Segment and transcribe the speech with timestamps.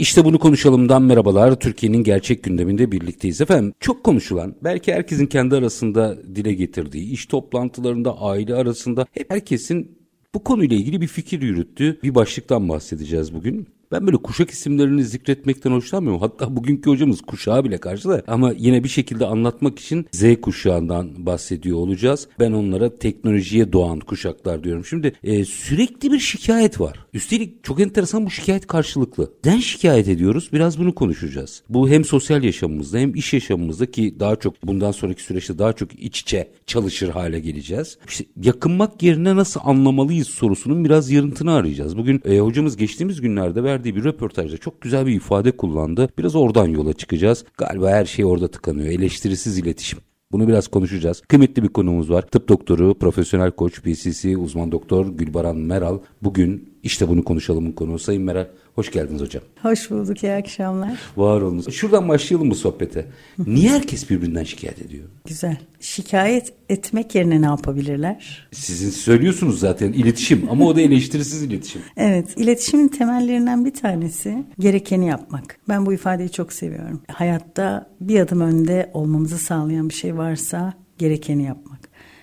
[0.00, 1.60] İşte bunu konuşalımdan merhabalar.
[1.60, 3.72] Türkiye'nin gerçek gündeminde birlikteyiz efendim.
[3.80, 9.98] Çok konuşulan, belki herkesin kendi arasında dile getirdiği, iş toplantılarında, aile arasında hep herkesin
[10.34, 13.68] bu konuyla ilgili bir fikir yürüttüğü bir başlıktan bahsedeceğiz bugün.
[13.92, 16.20] Ben böyle kuşak isimlerini zikretmekten hoşlanmıyorum.
[16.20, 18.22] Hatta bugünkü hocamız kuşağı bile karşıda.
[18.26, 22.28] Ama yine bir şekilde anlatmak için Z kuşağından bahsediyor olacağız.
[22.40, 24.84] Ben onlara teknolojiye doğan kuşaklar diyorum.
[24.84, 27.06] Şimdi e, sürekli bir şikayet var.
[27.14, 29.32] Üstelik çok enteresan bu şikayet karşılıklı.
[29.44, 30.48] Neden şikayet ediyoruz?
[30.52, 31.62] Biraz bunu konuşacağız.
[31.68, 36.02] Bu hem sosyal yaşamımızda hem iş yaşamımızda ki daha çok bundan sonraki süreçte daha çok
[36.02, 37.98] iç içe çalışır hale geleceğiz.
[38.08, 41.96] İşte yakınmak yerine nasıl anlamalıyız sorusunun biraz yarıntını arayacağız.
[41.96, 46.08] Bugün e, hocamız geçtiğimiz günlerde verdiği verdiği bir röportajda çok güzel bir ifade kullandı.
[46.18, 47.44] Biraz oradan yola çıkacağız.
[47.58, 48.88] Galiba her şey orada tıkanıyor.
[48.88, 49.98] Eleştirisiz iletişim.
[50.32, 51.20] Bunu biraz konuşacağız.
[51.28, 52.22] Kıymetli bir konumuz var.
[52.22, 55.98] Tıp doktoru, profesyonel koç, PCC uzman doktor Gülbaran Meral.
[56.22, 57.98] Bugün işte bunu konuşalımın konuğu.
[57.98, 59.42] Sayın Meral hoş geldiniz hocam.
[59.62, 60.98] Hoş bulduk, iyi akşamlar.
[61.16, 61.72] Var olunuz.
[61.72, 63.06] Şuradan başlayalım bu sohbete.
[63.46, 65.04] Niye herkes birbirinden şikayet ediyor?
[65.26, 65.56] Güzel.
[65.80, 68.48] Şikayet etmek yerine ne yapabilirler?
[68.52, 71.82] Sizin söylüyorsunuz zaten iletişim ama o da eleştirisiz iletişim.
[71.96, 75.58] evet, iletişimin temellerinden bir tanesi gerekeni yapmak.
[75.68, 77.00] Ben bu ifadeyi çok seviyorum.
[77.12, 81.80] Hayatta bir adım önde olmamızı sağlayan bir şey varsa gerekeni yapmak.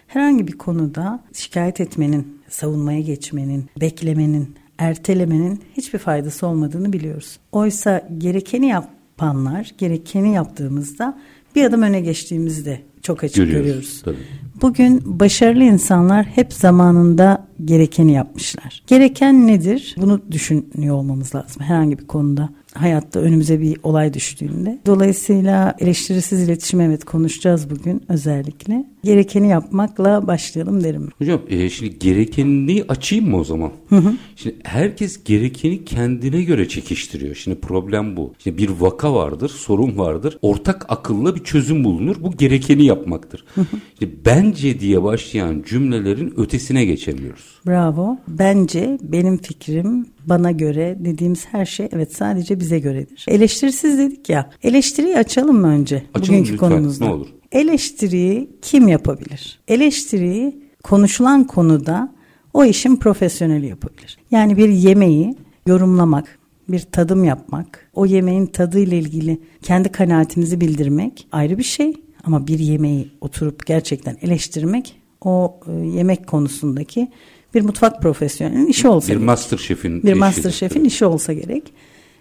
[0.08, 7.40] Herhangi bir konuda şikayet etmenin, savunmaya geçmenin, beklemenin, ertelemenin hiçbir faydası olmadığını biliyoruz.
[7.52, 11.18] Oysa gerekeni yapanlar, gerekeni yaptığımızda
[11.56, 13.66] bir adım öne geçtiğimizde çok açık görüyoruz.
[13.66, 14.02] görüyoruz.
[14.06, 14.18] Tabii.
[14.62, 18.84] Bugün başarılı insanlar hep zamanında gerekeni yapmışlar.
[18.88, 19.96] Gereken nedir?
[19.98, 22.50] Bunu düşünüyor olmamız lazım herhangi bir konuda
[22.82, 24.80] hayatta önümüze bir olay düştüğünde.
[24.86, 28.86] Dolayısıyla eleştirisiz iletişim evet konuşacağız bugün özellikle.
[29.04, 31.10] Gerekeni yapmakla başlayalım derim.
[31.18, 33.72] Hocam e, şimdi gerekeni açayım mı o zaman?
[33.90, 34.14] Hı hı.
[34.36, 37.36] Şimdi herkes gerekeni kendine göre çekiştiriyor.
[37.36, 38.34] Şimdi problem bu.
[38.40, 40.38] Şimdi bir vaka vardır, sorun vardır.
[40.42, 42.16] Ortak akılla bir çözüm bulunur.
[42.22, 43.46] Bu gerekeni yapmaktır.
[43.56, 43.66] Hı hı.
[44.00, 47.46] Şimdi bence diye başlayan cümlelerin ötesine geçemiyoruz.
[47.68, 48.18] Bravo.
[48.28, 53.26] Bence, benim fikrim, bana göre dediğimiz her şey evet sadece bize göredir.
[53.28, 54.50] Eleştirisiz dedik ya.
[54.64, 56.04] Eleştiriyi açalım mı önce?
[56.14, 57.06] Açalım bugünkü lütfen, konumuzda.
[57.06, 57.28] ne olur.
[57.52, 59.60] Eleştiriyi kim yapabilir?
[59.68, 62.14] Eleştiriyi konuşulan konuda
[62.54, 64.18] o işin profesyoneli yapabilir.
[64.32, 65.36] Yani bir yemeği
[65.68, 66.40] yorumlamak,
[66.70, 71.94] bir tadım yapmak, o yemeğin tadıyla ilgili kendi kanaatimizi bildirmek ayrı bir şey.
[72.24, 77.12] Ama bir yemeği oturup gerçekten eleştirmek o e, yemek konusundaki
[77.54, 79.26] bir mutfak profesyonelinin işi olsa bir gerek.
[79.26, 81.74] master şefin bir master şefin işi olsa gerek.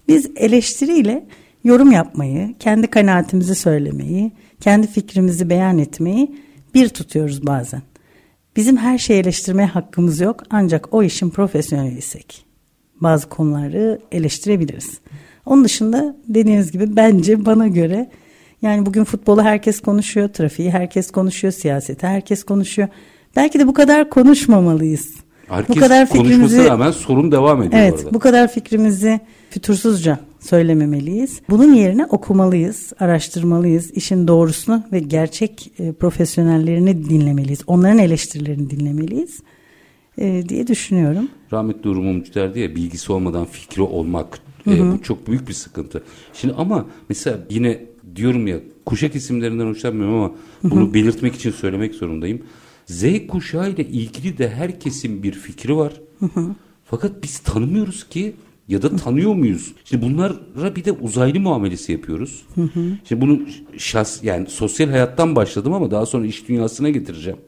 [0.09, 1.27] Biz eleştiriyle
[1.65, 6.37] yorum yapmayı, kendi kanaatimizi söylemeyi, kendi fikrimizi beyan etmeyi
[6.75, 7.83] bir tutuyoruz bazen.
[8.57, 12.47] Bizim her şeyi eleştirmeye hakkımız yok ancak o işin profesyoneliysek
[13.01, 15.01] bazı konuları eleştirebiliriz.
[15.47, 18.11] Onun dışında dediğiniz gibi bence bana göre
[18.63, 22.89] yani bugün futbolu herkes konuşuyor, trafiği herkes konuşuyor, siyaseti herkes konuşuyor.
[23.37, 25.15] Belki de bu kadar konuşmamalıyız.
[25.49, 28.15] Herkes bu kadar fikrimizi rağmen sorun devam ediyor Evet, orada.
[28.15, 29.21] bu kadar fikrimizi
[29.51, 31.41] fütursuzca söylememeliyiz.
[31.51, 33.91] Bunun yerine okumalıyız, araştırmalıyız.
[33.91, 37.61] işin doğrusunu ve gerçek e, profesyonellerini dinlemeliyiz.
[37.67, 39.41] Onların eleştirilerini dinlemeliyiz
[40.19, 41.29] e, diye düşünüyorum.
[41.53, 46.03] Rahmetli Uğur Mumcu derdi ya bilgisi olmadan fikri olmak e, bu çok büyük bir sıkıntı.
[46.33, 47.81] Şimdi ama mesela yine
[48.17, 50.33] diyorum ya kuşak isimlerinden hoşlanmıyorum ama
[50.63, 50.95] bunu hı hı.
[50.95, 52.43] belirtmek için söylemek zorundayım.
[52.87, 55.93] Z kuşağı ile ilgili de herkesin bir fikri var.
[56.85, 58.35] Fakat biz tanımıyoruz ki
[58.69, 59.73] ya da tanıyor muyuz?
[59.85, 62.43] Şimdi bunlara bir de uzaylı muamelesi yapıyoruz.
[63.09, 63.41] Şimdi bunu
[63.79, 67.39] şahs yani sosyal hayattan başladım ama daha sonra iş dünyasına getireceğim.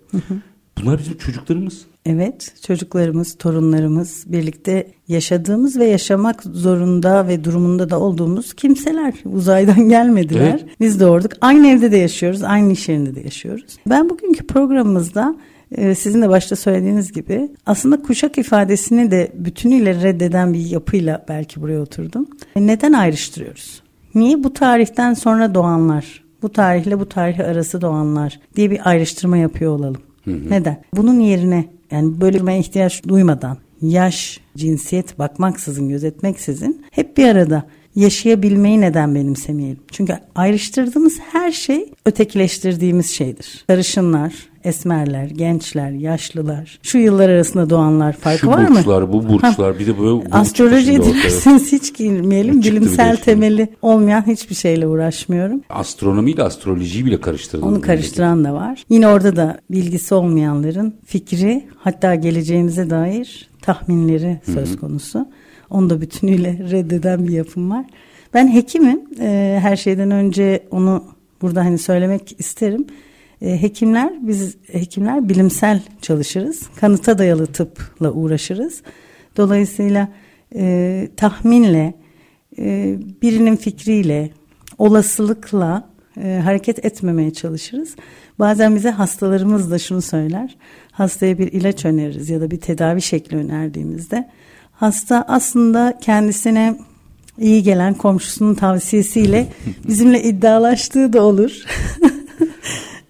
[0.82, 1.86] Bunlar bizim çocuklarımız.
[2.06, 9.14] Evet, çocuklarımız, torunlarımız, birlikte yaşadığımız ve yaşamak zorunda ve durumunda da olduğumuz kimseler.
[9.24, 10.60] Uzaydan gelmediler.
[10.60, 10.80] Evet.
[10.80, 11.32] Biz doğurduk.
[11.40, 13.78] Aynı evde de yaşıyoruz, aynı iş yerinde de yaşıyoruz.
[13.86, 15.36] Ben bugünkü programımızda
[15.72, 21.60] e, sizin de başta söylediğiniz gibi aslında kuşak ifadesini de bütünüyle reddeden bir yapıyla belki
[21.60, 22.26] buraya oturdum.
[22.56, 23.82] E, neden ayrıştırıyoruz?
[24.14, 29.72] Niye bu tarihten sonra doğanlar, bu tarihle bu tarih arası doğanlar diye bir ayrıştırma yapıyor
[29.72, 30.07] olalım?
[30.28, 30.50] Hı hı.
[30.50, 30.82] Neden?
[30.96, 39.14] Bunun yerine yani bir ihtiyaç duymadan yaş, cinsiyet bakmaksızın, gözetmeksizin hep bir arada yaşayabilmeyi neden
[39.14, 39.80] benimsemeyelim?
[39.92, 43.64] Çünkü ayrıştırdığımız her şey ötekileştirdiğimiz şeydir.
[43.66, 44.34] Sarışınlar,
[44.68, 48.76] esmerler, gençler, yaşlılar, şu yıllar arasında doğanlar farkı şu var mı?
[48.76, 52.60] burçlar, bu burçlar, bir de böyle Astroloji dilerseniz hiç girmeyelim.
[52.60, 55.62] Çıktı Bilimsel temeli olmayan hiçbir şeyle uğraşmıyorum.
[55.70, 57.64] Astronomiyle astrolojiyi bile karıştırdı.
[57.64, 58.84] Onu karıştıran da var.
[58.90, 65.28] Yine orada da bilgisi olmayanların fikri hatta geleceğimize dair tahminleri söz konusu.
[65.70, 67.84] Onu da bütünüyle reddeden bir yapım var.
[68.34, 69.00] Ben hekimim.
[69.20, 71.04] Ee, her şeyden önce onu
[71.42, 72.86] burada hani söylemek isterim.
[73.42, 76.62] Ee, hekimler biz hekimler bilimsel çalışırız.
[76.80, 78.82] Kanıta dayalı tıpla uğraşırız.
[79.36, 80.08] Dolayısıyla
[80.54, 81.94] e, tahminle,
[82.58, 84.30] e, birinin fikriyle,
[84.78, 85.88] olasılıkla
[86.22, 87.96] e, hareket etmemeye çalışırız.
[88.38, 90.56] Bazen bize hastalarımız da şunu söyler.
[90.92, 94.28] Hastaya bir ilaç öneririz ya da bir tedavi şekli önerdiğimizde
[94.72, 96.78] hasta aslında kendisine
[97.38, 99.46] iyi gelen komşusunun tavsiyesiyle
[99.88, 101.62] bizimle iddialaştığı da olur.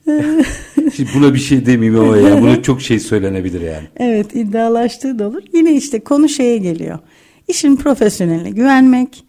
[0.97, 2.43] Şimdi buna bir şey demeyeyim ama ya.
[2.43, 3.87] Buna çok şey söylenebilir yani.
[3.97, 5.43] Evet iddialaştığı da olur.
[5.53, 6.99] Yine işte konu şeye geliyor.
[7.49, 9.25] İşin profesyoneline güvenmek,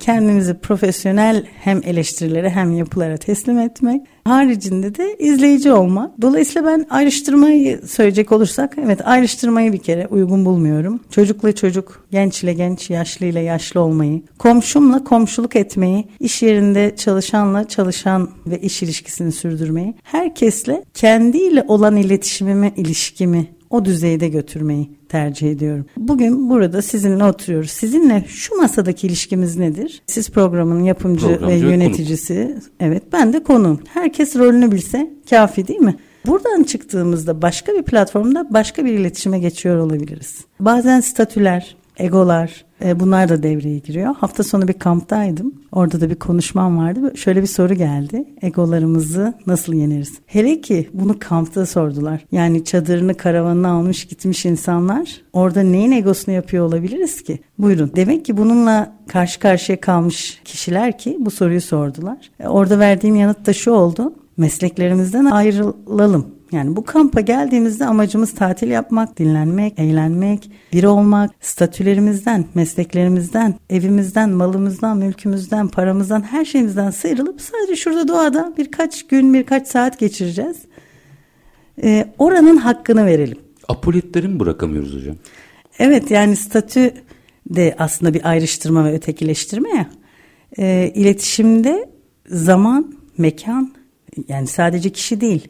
[0.00, 4.02] kendimizi profesyonel hem eleştirilere hem yapılara teslim etmek.
[4.24, 6.22] Haricinde de izleyici olmak.
[6.22, 11.00] Dolayısıyla ben ayrıştırmayı söyleyecek olursak evet ayrıştırmayı bir kere uygun bulmuyorum.
[11.10, 17.68] Çocukla çocuk, genç ile genç, yaşlı ile yaşlı olmayı, komşumla komşuluk etmeyi, iş yerinde çalışanla
[17.68, 25.86] çalışan ve iş ilişkisini sürdürmeyi, herkesle kendiyle olan iletişimimi, ilişkimi o düzeyde götürmeyi tercih ediyorum.
[25.96, 27.70] Bugün burada sizinle oturuyoruz.
[27.70, 30.02] Sizinle şu masadaki ilişkimiz nedir?
[30.06, 32.58] Siz programın yapımcı Programcı ve yöneticisi.
[32.80, 33.80] Evet ben de konuğum.
[33.94, 35.96] Herkes rolünü bilse kafi değil mi?
[36.26, 40.44] Buradan çıktığımızda başka bir platformda başka bir iletişime geçiyor olabiliriz.
[40.60, 44.14] Bazen statüler, egolar e, bunlar da devreye giriyor.
[44.18, 45.54] Hafta sonu bir kamptaydım.
[45.72, 47.12] Orada da bir konuşmam vardı.
[47.16, 48.24] Şöyle bir soru geldi.
[48.42, 50.12] Egolarımızı nasıl yeneriz?
[50.26, 52.20] Hele ki bunu kampta sordular.
[52.32, 57.38] Yani çadırını karavanına almış gitmiş insanlar orada neyin egosunu yapıyor olabiliriz ki?
[57.58, 57.92] Buyurun.
[57.96, 62.30] Demek ki bununla karşı karşıya kalmış kişiler ki bu soruyu sordular.
[62.40, 64.14] E, Orada verdiğim yanıt da şu oldu.
[64.36, 66.35] Mesleklerimizden ayrılalım.
[66.52, 74.98] Yani bu kampa geldiğimizde amacımız tatil yapmak, dinlenmek, eğlenmek, biri olmak, statülerimizden, mesleklerimizden, evimizden, malımızdan,
[74.98, 80.56] mülkümüzden, paramızdan, her şeyimizden sıyrılıp sadece şurada doğada birkaç gün, birkaç saat geçireceğiz.
[81.82, 83.38] Ee, oranın hakkını verelim.
[83.68, 85.16] Apoletleri mi bırakamıyoruz hocam?
[85.78, 86.94] Evet yani statü
[87.50, 89.90] de aslında bir ayrıştırma ve ötekileştirme ya.
[90.58, 91.90] Ee, iletişimde
[92.26, 93.74] zaman, mekan
[94.28, 95.48] yani sadece kişi değil.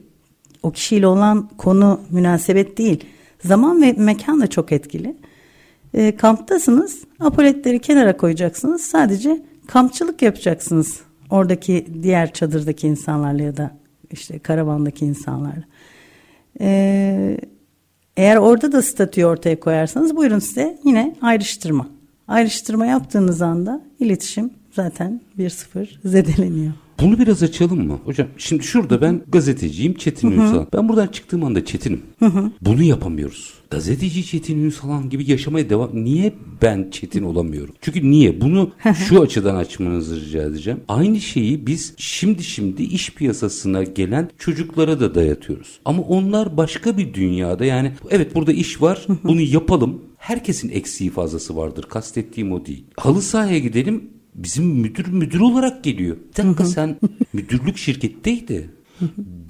[0.67, 3.05] O kişiyle olan konu münasebet değil.
[3.45, 5.17] Zaman ve mekan da çok etkili.
[5.95, 7.05] Ee, kamptasınız.
[7.21, 8.83] Apoletleri kenara koyacaksınız.
[8.83, 11.01] Sadece kampçılık yapacaksınız.
[11.31, 13.71] Oradaki diğer çadırdaki insanlarla ya da
[14.11, 15.65] işte karavandaki insanlarla.
[16.61, 17.37] Ee,
[18.17, 21.89] eğer orada da statüyü ortaya koyarsanız buyurun size yine ayrıştırma.
[22.29, 26.73] Ayrıştırma yaptığınız anda iletişim zaten 1-0 zedeleniyor.
[27.01, 27.99] Bunu biraz açalım mı?
[28.05, 30.67] Hocam şimdi şurada ben gazeteciyim Çetin Ünsalan.
[30.73, 32.03] Ben buradan çıktığım anda Çetin'im.
[32.61, 33.55] Bunu yapamıyoruz.
[33.71, 35.91] Gazeteci Çetin Ünsalan gibi yaşamaya devam...
[35.95, 36.33] Niye
[36.63, 37.75] ben Çetin olamıyorum?
[37.81, 38.41] Çünkü niye?
[38.41, 38.71] Bunu
[39.09, 40.81] şu açıdan açmanızı rica edeceğim.
[40.89, 45.81] Aynı şeyi biz şimdi şimdi iş piyasasına gelen çocuklara da dayatıyoruz.
[45.85, 50.03] Ama onlar başka bir dünyada yani evet burada iş var bunu yapalım.
[50.19, 51.85] Herkesin eksiği fazlası vardır.
[51.89, 52.85] Kastettiğim o değil.
[52.97, 56.17] Halı sahaya gidelim bizim müdür müdür olarak geliyor.
[56.17, 56.97] Bir dakika sen
[57.33, 58.71] müdürlük şirketteydi.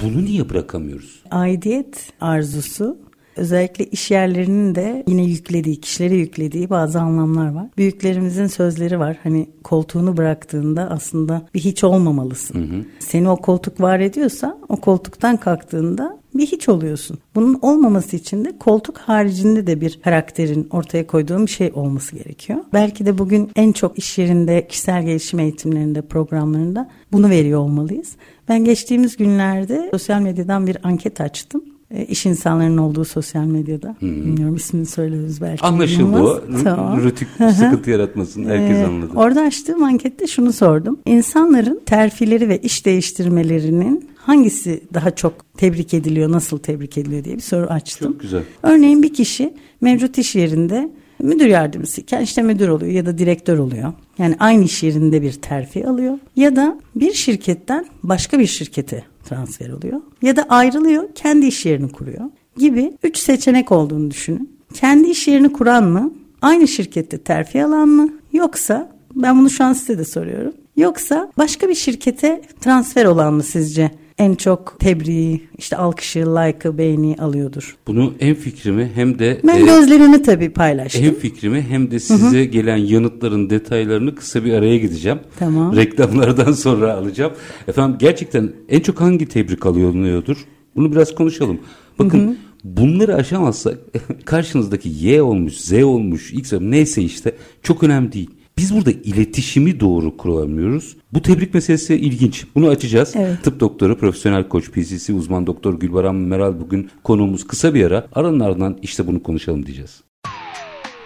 [0.03, 1.23] Bunu niye bırakamıyoruz?
[1.31, 2.99] Aidiyet arzusu
[3.37, 7.67] özellikle iş yerlerinin de yine yüklediği, kişilere yüklediği bazı anlamlar var.
[7.77, 9.19] Büyüklerimizin sözleri var.
[9.23, 12.87] Hani koltuğunu bıraktığında aslında bir hiç olmamalısın.
[12.99, 17.19] Seni o koltuk var ediyorsa o koltuktan kalktığında bir hiç oluyorsun.
[17.35, 22.59] Bunun olmaması için de koltuk haricinde de bir karakterin ortaya koyduğun bir şey olması gerekiyor.
[22.73, 28.17] Belki de bugün en çok iş yerinde, kişisel gelişim eğitimlerinde, programlarında bunu veriyor olmalıyız.
[28.49, 31.76] Ben geçtiğimiz günlerde sosyal medyadan bir anket açtım.
[31.91, 33.97] E, iş insanlarının olduğu sosyal medyada.
[34.03, 35.63] Bilmiyorum ismini söyleriz belki.
[35.65, 36.41] Anlaşıldı o.
[36.65, 37.03] Tamam.
[37.05, 38.45] Rütük sıkıntı yaratmasın.
[38.45, 39.11] Herkes Ee, anladı.
[39.17, 40.99] Orada açtığım ankette şunu sordum.
[41.07, 47.41] İnsanların terfileri ve iş değiştirmelerinin hangisi daha çok tebrik ediliyor, nasıl tebrik ediliyor diye bir
[47.41, 48.13] soru açtım.
[48.13, 48.43] Çok güzel.
[48.63, 50.91] Örneğin bir kişi mevcut iş yerinde
[51.23, 53.93] müdür yardımcısıyken işte müdür oluyor ya da direktör oluyor.
[54.19, 56.19] Yani aynı iş yerinde bir terfi alıyor.
[56.37, 60.01] Ya da bir şirketten başka bir şirkete transfer oluyor.
[60.23, 62.25] Ya da ayrılıyor, kendi iş yerini kuruyor
[62.57, 64.59] gibi üç seçenek olduğunu düşünün.
[64.75, 66.13] Kendi iş yerini kuran mı?
[66.43, 68.09] Aynı şirkette terfi alan mı?
[68.33, 70.53] Yoksa Ben bunu şu an size de soruyorum.
[70.77, 73.91] Yoksa başka bir şirkete transfer olan mı sizce?
[74.19, 77.77] En çok tebriği, işte alkışı, like'ı, beğeni alıyordur.
[77.87, 79.41] Bunu hem fikrimi hem de...
[79.47, 81.03] Ben e, gözlerini tabii paylaştım.
[81.03, 82.45] Hem fikrimi hem de size Hı-hı.
[82.45, 85.19] gelen yanıtların detaylarını kısa bir araya gideceğim.
[85.39, 85.77] Tamam.
[85.77, 87.33] Reklamlardan sonra alacağım.
[87.69, 90.37] Efendim gerçekten en çok hangi tebrik alıyordur?
[90.77, 91.61] Bunu biraz konuşalım.
[91.99, 92.37] Bakın Hı-hı.
[92.65, 93.79] bunları aşamazsak
[94.25, 98.31] karşınızdaki Y olmuş, Z olmuş, X neyse işte çok önemli değil.
[98.59, 100.97] Biz burada iletişimi doğru kuramıyoruz.
[101.13, 102.45] Bu tebrik meselesi ilginç.
[102.55, 103.13] Bunu açacağız.
[103.17, 103.45] Evet.
[103.45, 108.07] Tıp doktoru, profesyonel koç, PCC uzman doktor Gülbaran Meral bugün konuğumuz kısa bir ara.
[108.15, 110.01] Aranın ardından işte bunu konuşalım diyeceğiz.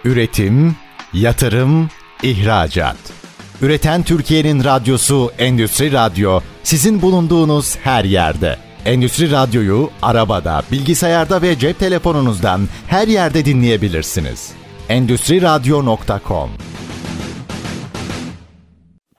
[0.05, 0.75] Üretim,
[1.13, 1.89] yatırım,
[2.23, 2.97] ihracat.
[3.61, 8.57] Üreten Türkiye'nin radyosu Endüstri Radyo sizin bulunduğunuz her yerde.
[8.85, 14.51] Endüstri Radyo'yu arabada, bilgisayarda ve cep telefonunuzdan her yerde dinleyebilirsiniz.
[14.89, 16.49] Endüstri Radyo.com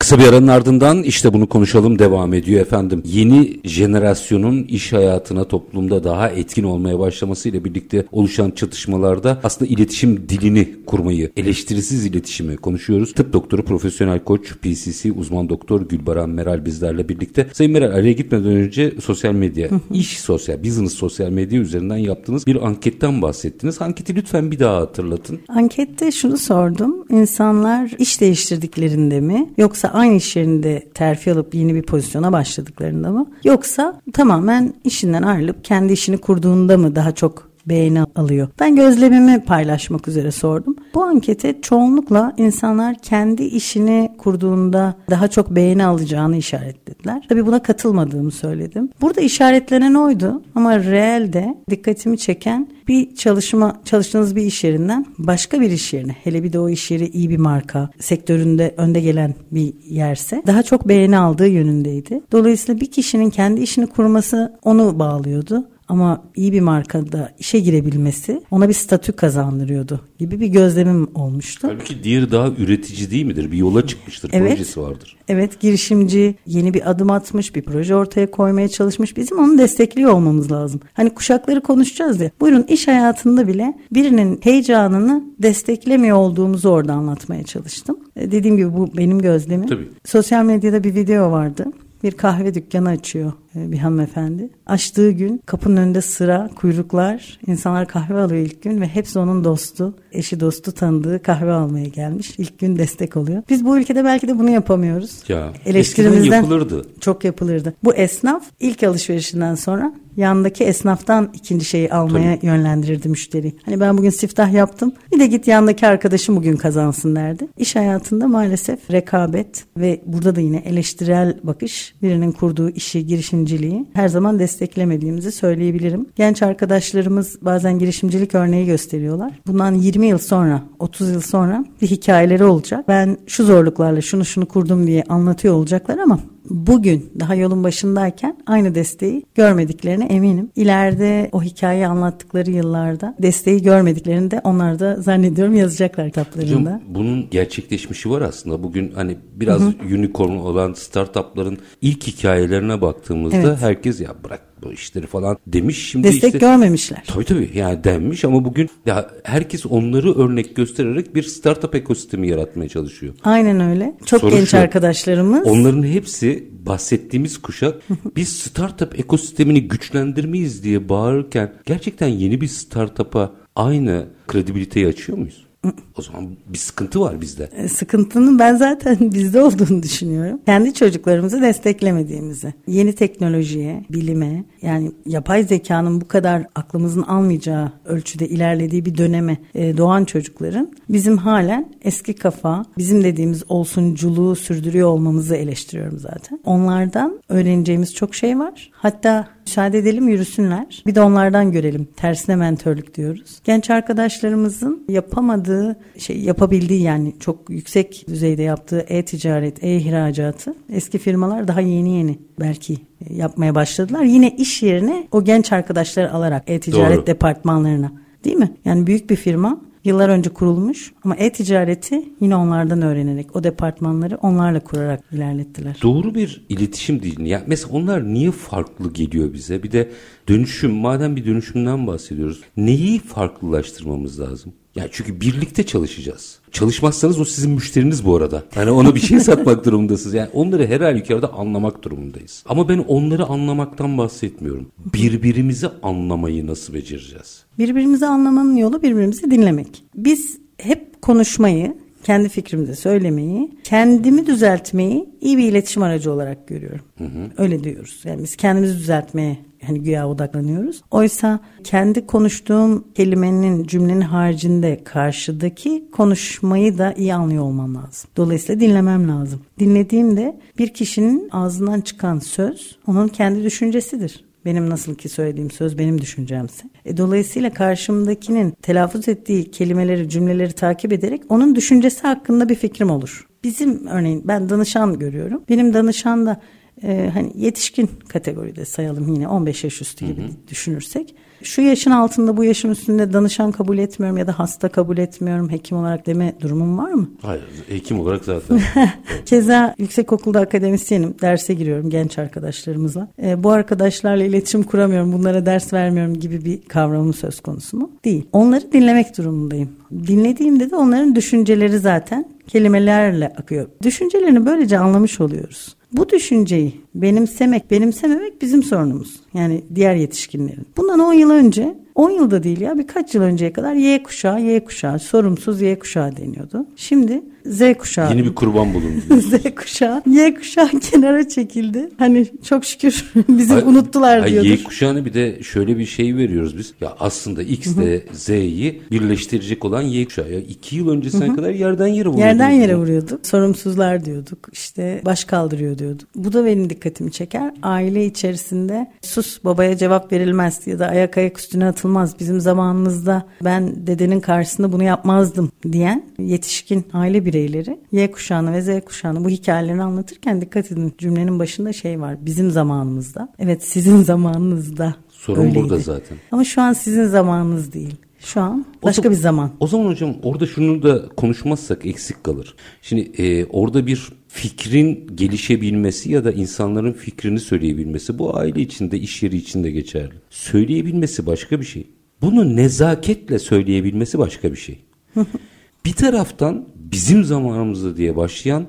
[0.02, 3.02] Kısa bir aranın ardından işte bunu konuşalım devam ediyor efendim.
[3.06, 10.68] Yeni jenerasyonun iş hayatına toplumda daha etkin olmaya başlamasıyla birlikte oluşan çatışmalarda aslında iletişim dilini
[10.86, 13.12] kurmayı, eleştirisiz iletişimi konuşuyoruz.
[13.12, 17.46] Tıp doktoru, profesyonel koç, PCC uzman doktor Gülbaran Meral bizlerle birlikte.
[17.52, 22.66] Sayın Meral araya gitmeden önce sosyal medya, iş sosyal, business sosyal medya üzerinden yaptığınız bir
[22.66, 23.82] anketten bahsettiniz.
[23.82, 25.40] Anketi lütfen bir daha hatırlatın.
[25.48, 26.94] Ankette şunu sordum.
[27.10, 33.26] İnsanlar iş değiştirdiklerinde mi yoksa aynı iş yerinde terfi alıp yeni bir pozisyona başladıklarında mı?
[33.44, 38.48] Yoksa tamamen işinden ayrılıp kendi işini kurduğunda mı daha çok beğeni alıyor.
[38.60, 40.76] Ben gözlemimi paylaşmak üzere sordum.
[40.94, 47.26] Bu ankete çoğunlukla insanlar kendi işini kurduğunda daha çok beğeni alacağını işaretlediler.
[47.28, 48.88] Tabii buna katılmadığımı söyledim.
[49.00, 55.70] Burada işaretlenen oydu ama realde dikkatimi çeken bir çalışma çalıştığınız bir iş yerinden başka bir
[55.70, 59.74] iş yerine hele bir de o iş yeri iyi bir marka sektöründe önde gelen bir
[59.88, 62.20] yerse daha çok beğeni aldığı yönündeydi.
[62.32, 68.68] Dolayısıyla bir kişinin kendi işini kurması onu bağlıyordu ama iyi bir markada işe girebilmesi ona
[68.68, 71.68] bir statü kazandırıyordu gibi bir gözlemim olmuştu.
[71.70, 73.52] Halbuki diğeri daha üretici değil midir?
[73.52, 75.16] Bir yola çıkmıştır, evet, projesi vardır.
[75.28, 79.16] Evet, girişimci yeni bir adım atmış, bir proje ortaya koymaya çalışmış.
[79.16, 80.80] Bizim onu destekliyor olmamız lazım.
[80.94, 82.30] Hani kuşakları konuşacağız ya.
[82.40, 87.96] Buyurun iş hayatında bile birinin heyecanını desteklemiyor olduğumuzu orada anlatmaya çalıştım.
[88.16, 89.68] E, dediğim gibi bu benim gözlemim.
[89.68, 89.88] Tabii.
[90.04, 91.66] Sosyal medyada bir video vardı
[92.02, 94.48] bir kahve dükkanı açıyor e, bir hanımefendi.
[94.66, 99.94] Açtığı gün kapının önünde sıra, kuyruklar, insanlar kahve alıyor ilk gün ve hepsi onun dostu,
[100.12, 102.34] eşi dostu tanıdığı kahve almaya gelmiş.
[102.38, 103.42] İlk gün destek oluyor.
[103.48, 105.22] Biz bu ülkede belki de bunu yapamıyoruz.
[105.28, 106.86] Ya, Eleştirimizden yapılırdı.
[107.00, 107.74] Çok yapılırdı.
[107.84, 112.46] Bu esnaf ilk alışverişinden sonra yandaki esnaftan ikinci şeyi almaya Tabii.
[112.46, 113.52] yönlendirirdi müşteri.
[113.64, 117.46] Hani ben bugün siftah yaptım bir de git yandaki arkadaşım bugün kazansın derdi.
[117.58, 124.08] İş hayatında maalesef rekabet ve burada da yine eleştirel bakış birinin kurduğu işi, girişimciliği her
[124.08, 126.06] zaman desteklemediğimizi söyleyebilirim.
[126.16, 129.32] Genç arkadaşlarımız bazen girişimcilik örneği gösteriyorlar.
[129.46, 132.84] Bundan 20 yıl sonra, 30 yıl sonra bir hikayeleri olacak.
[132.88, 136.18] Ben şu zorluklarla şunu şunu kurdum diye anlatıyor olacaklar ama
[136.50, 140.50] bugün daha yolun başındayken aynı desteği görmediklerine eminim.
[140.56, 146.74] İleride o hikayeyi anlattıkları yıllarda desteği görmediklerini de onlar da zannediyorum yazacaklar kitaplarında.
[146.74, 148.62] Hocam, bunun gerçekleşmişi var aslında.
[148.62, 149.94] Bugün hani biraz Hı-hı.
[149.94, 153.60] unicorn olan startupların ilk hikayelerine baktığımızda evet.
[153.60, 155.88] herkes ya bırak bu işleri falan demiş.
[155.90, 157.02] Şimdi Destek işte, görmemişler.
[157.06, 162.68] Tabii tabii yani denmiş ama bugün ya herkes onları örnek göstererek bir startup ekosistemi yaratmaya
[162.68, 163.14] çalışıyor.
[163.24, 163.94] Aynen öyle.
[164.06, 165.46] Çok Soru genç şu, arkadaşlarımız.
[165.46, 167.82] Onların hepsi bahsettiğimiz kuşak
[168.16, 175.51] biz startup ekosistemini güçlendirmeyiz diye bağırırken gerçekten yeni bir startup'a aynı kredibiliteyi açıyor muyuz?
[175.98, 177.50] O zaman bir sıkıntı var bizde.
[177.56, 180.40] E, sıkıntının ben zaten bizde olduğunu düşünüyorum.
[180.46, 182.54] Kendi çocuklarımızı desteklemediğimizi.
[182.66, 189.76] Yeni teknolojiye, bilime yani yapay zekanın bu kadar aklımızın almayacağı ölçüde ilerlediği bir döneme e,
[189.76, 196.40] doğan çocukların bizim halen eski kafa, bizim dediğimiz olsunculuğu sürdürüyor olmamızı eleştiriyorum zaten.
[196.44, 198.70] Onlardan öğreneceğimiz çok şey var.
[198.82, 200.82] Hatta Müsaade edelim yürüsünler.
[200.86, 201.88] Bir de onlardan görelim.
[201.96, 203.40] Tersine mentörlük diyoruz.
[203.44, 211.60] Genç arkadaşlarımızın yapamadığı şey yapabildiği yani çok yüksek düzeyde yaptığı e-ticaret, e-ihracatı eski firmalar daha
[211.60, 212.76] yeni yeni belki
[213.10, 214.02] yapmaya başladılar.
[214.02, 217.92] Yine iş yerine o genç arkadaşları alarak e-ticaret departmanlarına
[218.24, 218.52] Değil mi?
[218.64, 224.60] Yani büyük bir firma yıllar önce kurulmuş ama e-ticareti yine onlardan öğrenerek o departmanları onlarla
[224.60, 225.76] kurarak ilerlettiler.
[225.82, 227.20] Doğru bir iletişim değil.
[227.20, 229.62] Yani mesela onlar niye farklı geliyor bize?
[229.62, 229.90] Bir de
[230.28, 232.40] dönüşüm madem bir dönüşümden bahsediyoruz.
[232.56, 234.52] Neyi farklılaştırmamız lazım?
[234.76, 236.38] Ya çünkü birlikte çalışacağız.
[236.52, 238.42] Çalışmazsanız o sizin müşteriniz bu arada.
[238.54, 240.14] Hani ona bir şey satmak durumundasınız.
[240.14, 242.44] Yani onları her halükarda anlamak durumundayız.
[242.48, 244.66] Ama ben onları anlamaktan bahsetmiyorum.
[244.94, 247.42] Birbirimizi anlamayı nasıl becereceğiz?
[247.58, 249.84] Birbirimizi anlamanın yolu birbirimizi dinlemek.
[249.94, 256.84] Biz hep konuşmayı, kendi fikrimizi söylemeyi, kendimi düzeltmeyi iyi bir iletişim aracı olarak görüyorum.
[256.98, 257.30] Hı hı.
[257.38, 258.00] Öyle diyoruz.
[258.04, 260.82] Yani biz kendimizi düzeltmeye hani güya odaklanıyoruz.
[260.90, 268.10] Oysa kendi konuştuğum kelimenin cümlenin haricinde karşıdaki konuşmayı da iyi anlıyor olmam lazım.
[268.16, 269.40] Dolayısıyla dinlemem lazım.
[269.58, 274.24] Dinlediğimde bir kişinin ağzından çıkan söz onun kendi düşüncesidir.
[274.44, 276.68] Benim nasıl ki söylediğim söz benim düşüncemse.
[276.84, 283.26] E, dolayısıyla karşımdakinin telaffuz ettiği kelimeleri, cümleleri takip ederek onun düşüncesi hakkında bir fikrim olur.
[283.44, 285.42] Bizim örneğin ben danışan görüyorum.
[285.48, 286.40] Benim danışan da
[286.82, 290.48] e, hani yetişkin kategoride sayalım yine 15 yaş üstü gibi hı hı.
[290.48, 295.50] düşünürsek şu yaşın altında bu yaşın üstünde danışan kabul etmiyorum ya da hasta kabul etmiyorum
[295.50, 297.08] hekim olarak deme durumum var mı?
[297.22, 298.60] Hayır hekim olarak zaten.
[299.26, 303.08] Keza yüksekokulda akademisyenim derse giriyorum genç arkadaşlarımıza.
[303.22, 307.90] E, bu arkadaşlarla iletişim kuramıyorum bunlara ders vermiyorum gibi bir kavramım söz konusu mu?
[308.04, 308.28] Değil.
[308.32, 309.68] Onları dinlemek durumundayım.
[310.06, 313.66] Dinlediğimde de onların düşünceleri zaten kelimelerle akıyor.
[313.82, 315.76] Düşüncelerini böylece anlamış oluyoruz.
[315.92, 319.20] Bu düşünceyi benimsemek, benimsememek bizim sorunumuz.
[319.34, 320.66] Yani diğer yetişkinlerin.
[320.76, 324.64] Bundan 10 yıl önce 10 yılda değil ya birkaç yıl önceye kadar Y kuşağı, Y
[324.64, 326.66] kuşağı, sorumsuz Y kuşağı deniyordu.
[326.76, 328.10] Şimdi Z kuşağı.
[328.10, 329.20] Yeni bir kurban bulundu.
[329.20, 330.02] Z kuşağı.
[330.06, 331.90] Y kuşağı kenara çekildi.
[331.98, 334.48] Hani çok şükür bizi ay, unuttular ay, diyordur.
[334.48, 336.74] Y kuşağını bir de şöyle bir şey veriyoruz biz.
[336.80, 340.32] Ya aslında X ile Z'yi birleştirecek olan Y kuşağı.
[340.32, 341.36] Ya iki yıl öncesine Hı-hı.
[341.36, 342.18] kadar yerden yere vuruyorduk.
[342.18, 343.26] Yerden yere vuruyorduk.
[343.26, 344.48] Sorumsuzlar diyorduk.
[344.52, 346.08] İşte baş kaldırıyor diyorduk.
[346.16, 347.54] Bu da benim dikkatimi çeker.
[347.62, 352.20] Aile içerisinde sus babaya cevap verilmez ya da ayak ayak üstüne atılmaz.
[352.20, 358.84] Bizim zamanımızda ben dedenin karşısında bunu yapmazdım diyen yetişkin aile bireyleri Y kuşağını ve Z
[358.84, 362.16] kuşağını bu hikayelerini anlatırken dikkat edin cümlenin başında şey var.
[362.20, 363.28] Bizim zamanımızda.
[363.38, 364.94] Evet sizin zamanınızda.
[365.08, 365.58] Sorun öyleydi.
[365.58, 366.18] burada zaten.
[366.32, 367.96] Ama şu an sizin zamanınız değil.
[368.24, 369.50] Şu an başka o bir zaman.
[369.60, 372.54] O zaman hocam orada şunu da konuşmazsak eksik kalır.
[372.82, 379.22] Şimdi e, orada bir fikrin gelişebilmesi ya da insanların fikrini söyleyebilmesi bu aile içinde, iş
[379.22, 380.14] yeri içinde geçerli.
[380.30, 381.86] Söyleyebilmesi başka bir şey.
[382.22, 384.78] Bunu nezaketle söyleyebilmesi başka bir şey.
[385.84, 388.66] bir taraftan bizim zamanımızda diye başlayan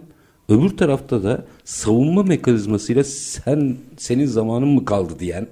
[0.50, 5.48] öbür tarafta da savunma mekanizmasıyla sen senin zamanın mı kaldı diyen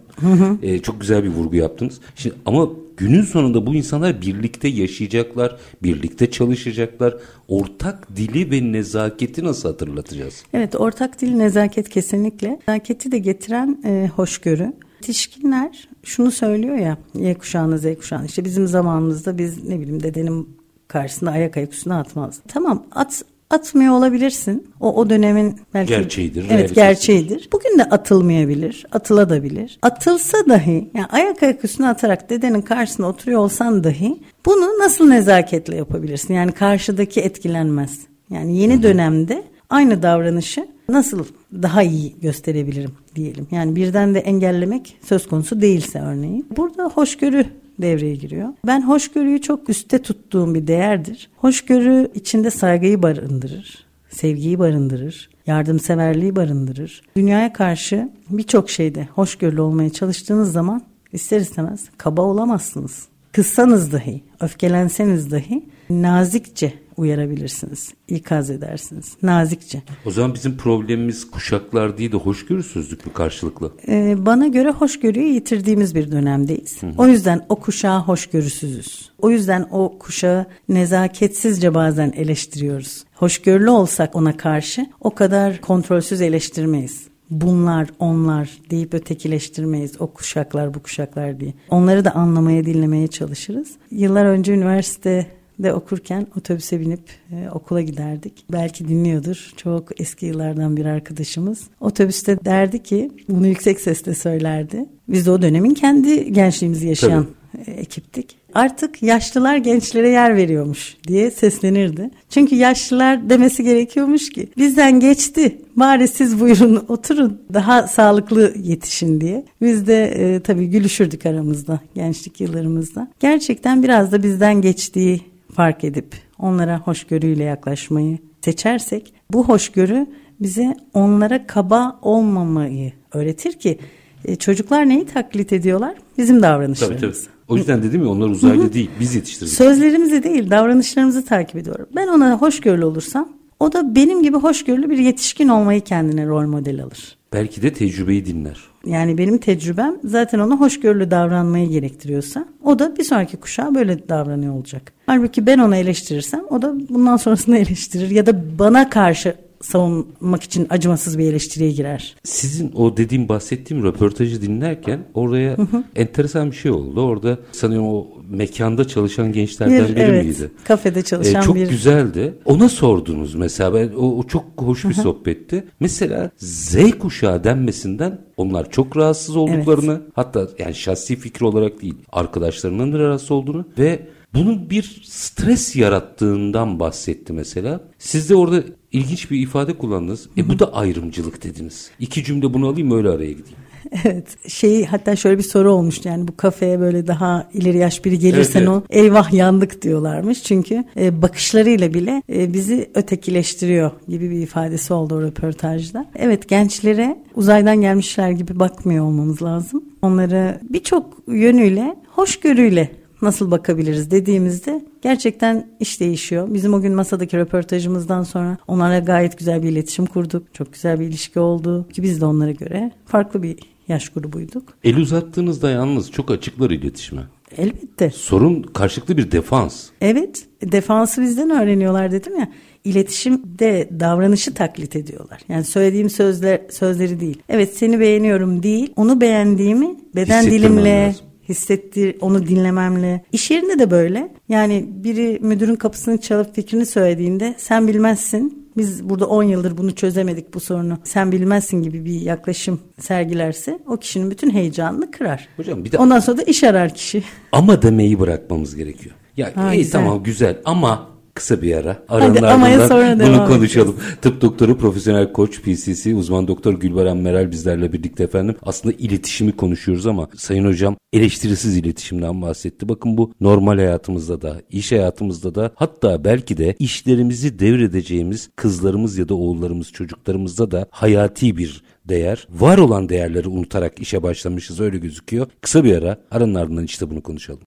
[0.61, 1.99] e, çok güzel bir vurgu yaptınız.
[2.15, 2.69] Şimdi ama
[3.01, 7.17] günün sonunda bu insanlar birlikte yaşayacaklar, birlikte çalışacaklar.
[7.47, 10.43] Ortak dili ve nezaketi nasıl hatırlatacağız?
[10.53, 12.59] Evet, ortak dil nezaket kesinlikle.
[12.67, 14.73] Nezaketi de getiren e, hoşgörü.
[15.01, 20.57] Yetişkinler şunu söylüyor ya Y kuşağına Z kuşağına işte bizim zamanımızda biz ne bileyim dedenin
[20.87, 22.39] karşısında ayak ayak üstüne atmaz.
[22.47, 24.67] Tamam at atmıyor olabilirsin.
[24.79, 26.45] O o dönemin belki gerçeğidir.
[26.49, 27.49] Evet gerçeğidir.
[27.53, 29.79] Bugün de atılmayabilir, atılabilir.
[29.81, 35.75] Atılsa dahi yani ayak ayak üstüne atarak dedenin karşısına oturuyor olsan dahi bunu nasıl nezaketle
[35.75, 36.33] yapabilirsin?
[36.33, 37.99] Yani karşıdaki etkilenmez.
[38.29, 38.83] Yani yeni Hı-hı.
[38.83, 43.47] dönemde aynı davranışı nasıl daha iyi gösterebilirim diyelim.
[43.51, 46.47] Yani birden de engellemek söz konusu değilse örneğin.
[46.57, 47.45] Burada hoşgörü
[47.81, 48.49] devreye giriyor.
[48.67, 51.29] Ben hoşgörüyü çok üstte tuttuğum bir değerdir.
[51.37, 57.01] Hoşgörü içinde saygıyı barındırır, sevgiyi barındırır, yardımseverliği barındırır.
[57.15, 60.81] Dünyaya karşı birçok şeyde hoşgörülü olmaya çalıştığınız zaman
[61.13, 63.10] ister istemez kaba olamazsınız.
[63.31, 67.93] Kızsanız dahi, öfkelenseniz dahi nazikçe uyarabilirsiniz.
[68.07, 69.13] ikaz edersiniz.
[69.23, 69.81] Nazikçe.
[70.05, 73.71] O zaman bizim problemimiz kuşaklar değil de hoşgörüsüzlük mü karşılıklı?
[73.87, 76.83] Ee, bana göre hoşgörüyü yitirdiğimiz bir dönemdeyiz.
[76.83, 76.91] Hı hı.
[76.97, 79.11] O yüzden o kuşağı hoşgörüsüzüz.
[79.21, 83.03] O yüzden o kuşağı nezaketsizce bazen eleştiriyoruz.
[83.15, 90.01] Hoşgörülü olsak ona karşı o kadar kontrolsüz eleştirmeyiz bunlar, onlar deyip ötekileştirmeyiz.
[90.01, 91.53] O kuşaklar, bu kuşaklar diye.
[91.69, 93.71] Onları da anlamaya, dinlemeye çalışırız.
[93.91, 95.27] Yıllar önce üniversite
[95.59, 98.45] de okurken otobüse binip e, okula giderdik.
[98.51, 99.51] Belki dinliyordur.
[99.57, 101.63] Çok eski yıllardan bir arkadaşımız.
[101.79, 104.85] Otobüste derdi ki bunu yüksek sesle söylerdi.
[105.07, 107.71] Biz de o dönemin kendi gençliğimizi yaşayan Tabii.
[107.71, 108.37] E, ekiptik.
[108.53, 112.09] Artık yaşlılar gençlere yer veriyormuş diye seslenirdi.
[112.29, 119.45] Çünkü yaşlılar demesi gerekiyormuş ki bizden geçti bari siz buyurun oturun daha sağlıklı yetişin diye.
[119.61, 123.07] Biz de e, tabii gülüşürdük aramızda gençlik yıllarımızda.
[123.19, 125.21] Gerçekten biraz da bizden geçtiği
[125.53, 130.07] fark edip onlara hoşgörüyle yaklaşmayı seçersek bu hoşgörü
[130.39, 133.79] bize onlara kaba olmamayı öğretir ki
[134.25, 135.95] e, çocuklar neyi taklit ediyorlar?
[136.17, 137.01] Bizim davranışlarımız.
[137.01, 137.31] Tabii, tabii.
[137.51, 139.53] O yüzden dedim ya onlar uzaylı değil biz yetiştirdik.
[139.53, 141.85] Sözlerimizi değil davranışlarımızı takip ediyorum.
[141.95, 146.83] Ben ona hoşgörülü olursam o da benim gibi hoşgörülü bir yetişkin olmayı kendine rol model
[146.83, 147.17] alır.
[147.33, 148.57] Belki de tecrübeyi dinler.
[148.85, 154.53] Yani benim tecrübem zaten ona hoşgörülü davranmayı gerektiriyorsa o da bir sonraki kuşağa böyle davranıyor
[154.53, 154.93] olacak.
[155.05, 160.67] Halbuki ben onu eleştirirsem o da bundan sonrasını eleştirir ya da bana karşı savunmak için
[160.69, 162.15] acımasız bir eleştiriye girer.
[162.23, 165.83] Sizin o dediğim bahsettiğim röportajı dinlerken oraya hı hı.
[165.95, 167.01] enteresan bir şey oldu.
[167.01, 170.51] Orada sanıyorum o mekanda çalışan gençlerden bir, biri evet, miydi?
[170.63, 171.61] Kafede çalışan ee, çok bir.
[171.61, 172.33] Çok güzeldi.
[172.45, 173.73] Ona sordunuz mesela.
[173.73, 175.63] Ben, o, o çok hoş bir sohbetti.
[175.79, 180.11] Mesela Z kuşağı denmesinden onlar çok rahatsız olduklarını evet.
[180.15, 183.99] hatta yani şahsi fikir olarak değil arkadaşlarının da rahatsız olduğunu ve
[184.33, 187.81] bunun bir stres yarattığından bahsetti mesela.
[187.99, 190.29] Siz de orada ilginç bir ifade kullandınız.
[190.37, 191.91] E bu da ayrımcılık dediniz.
[191.99, 193.57] İki cümle bunu alayım öyle araya gideyim.
[194.05, 198.19] Evet şey hatta şöyle bir soru olmuştu yani bu kafeye böyle daha ileri yaş biri
[198.19, 198.83] gelirsen evet, evet.
[198.83, 200.43] o eyvah yandık diyorlarmış.
[200.43, 206.05] Çünkü e, bakışlarıyla bile e, bizi ötekileştiriyor gibi bir ifadesi oldu o röportajda.
[206.15, 209.83] Evet gençlere uzaydan gelmişler gibi bakmıyor olmamız lazım.
[210.01, 216.47] Onları birçok yönüyle hoşgörüyle nasıl bakabiliriz dediğimizde gerçekten iş değişiyor.
[216.53, 220.53] Bizim o gün masadaki röportajımızdan sonra onlarla gayet güzel bir iletişim kurduk.
[220.53, 223.55] Çok güzel bir ilişki oldu ki biz de onlara göre farklı bir
[223.87, 224.63] yaş grubuyduk.
[224.83, 227.21] El uzattığınızda yalnız çok açıklar iletişime.
[227.57, 228.09] Elbette.
[228.09, 229.85] Sorun karşılıklı bir defans.
[230.01, 230.45] Evet.
[230.63, 232.51] Defansı bizden öğreniyorlar dedim ya.
[232.83, 235.41] İletişimde davranışı taklit ediyorlar.
[235.49, 237.41] Yani söylediğim sözler sözleri değil.
[237.49, 238.93] Evet seni beğeniyorum değil.
[238.95, 243.23] Onu beğendiğimi beden dilimle, lazım hissettir onu dinlememle.
[243.31, 244.31] İş yerinde de böyle.
[244.49, 248.71] Yani biri müdürün kapısını çalıp fikrini söylediğinde sen bilmezsin.
[248.77, 250.97] Biz burada 10 yıldır bunu çözemedik bu sorunu.
[251.03, 255.47] Sen bilmezsin gibi bir yaklaşım sergilerse o kişinin bütün heyecanını kırar.
[255.57, 257.23] Hocam bir de Ondan sonra da iş arar kişi.
[257.51, 259.15] Ama demeyi bırakmamız gerekiyor.
[259.37, 259.91] Ya ha, iyi güzel.
[259.91, 262.03] tamam güzel ama kısa bir ara.
[262.09, 263.95] Aranın ardından bunu konuşalım.
[263.95, 264.17] Edeceğiz.
[264.21, 268.55] Tıp doktoru, profesyonel koç, PCC, uzman doktor Gülberen Meral bizlerle birlikte efendim.
[268.63, 272.89] Aslında iletişimi konuşuyoruz ama Sayın Hocam eleştirisiz iletişimden bahsetti.
[272.89, 279.29] Bakın bu normal hayatımızda da, iş hayatımızda da hatta belki de işlerimizi devredeceğimiz kızlarımız ya
[279.29, 282.47] da oğullarımız, çocuklarımızda da hayati bir değer.
[282.49, 285.47] Var olan değerleri unutarak işe başlamışız öyle gözüküyor.
[285.61, 287.61] Kısa bir ara aranın ardından işte bunu konuşalım.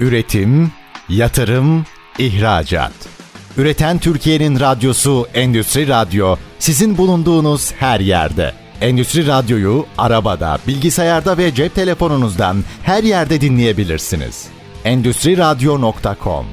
[0.00, 0.70] Üretim,
[1.08, 1.84] yatırım,
[2.18, 2.92] İhracat.
[3.56, 8.52] Üreten Türkiye'nin radyosu Endüstri Radyo sizin bulunduğunuz her yerde.
[8.80, 14.48] Endüstri Radyo'yu arabada, bilgisayarda ve cep telefonunuzdan her yerde dinleyebilirsiniz.
[14.84, 16.46] Endüstri Radyo.com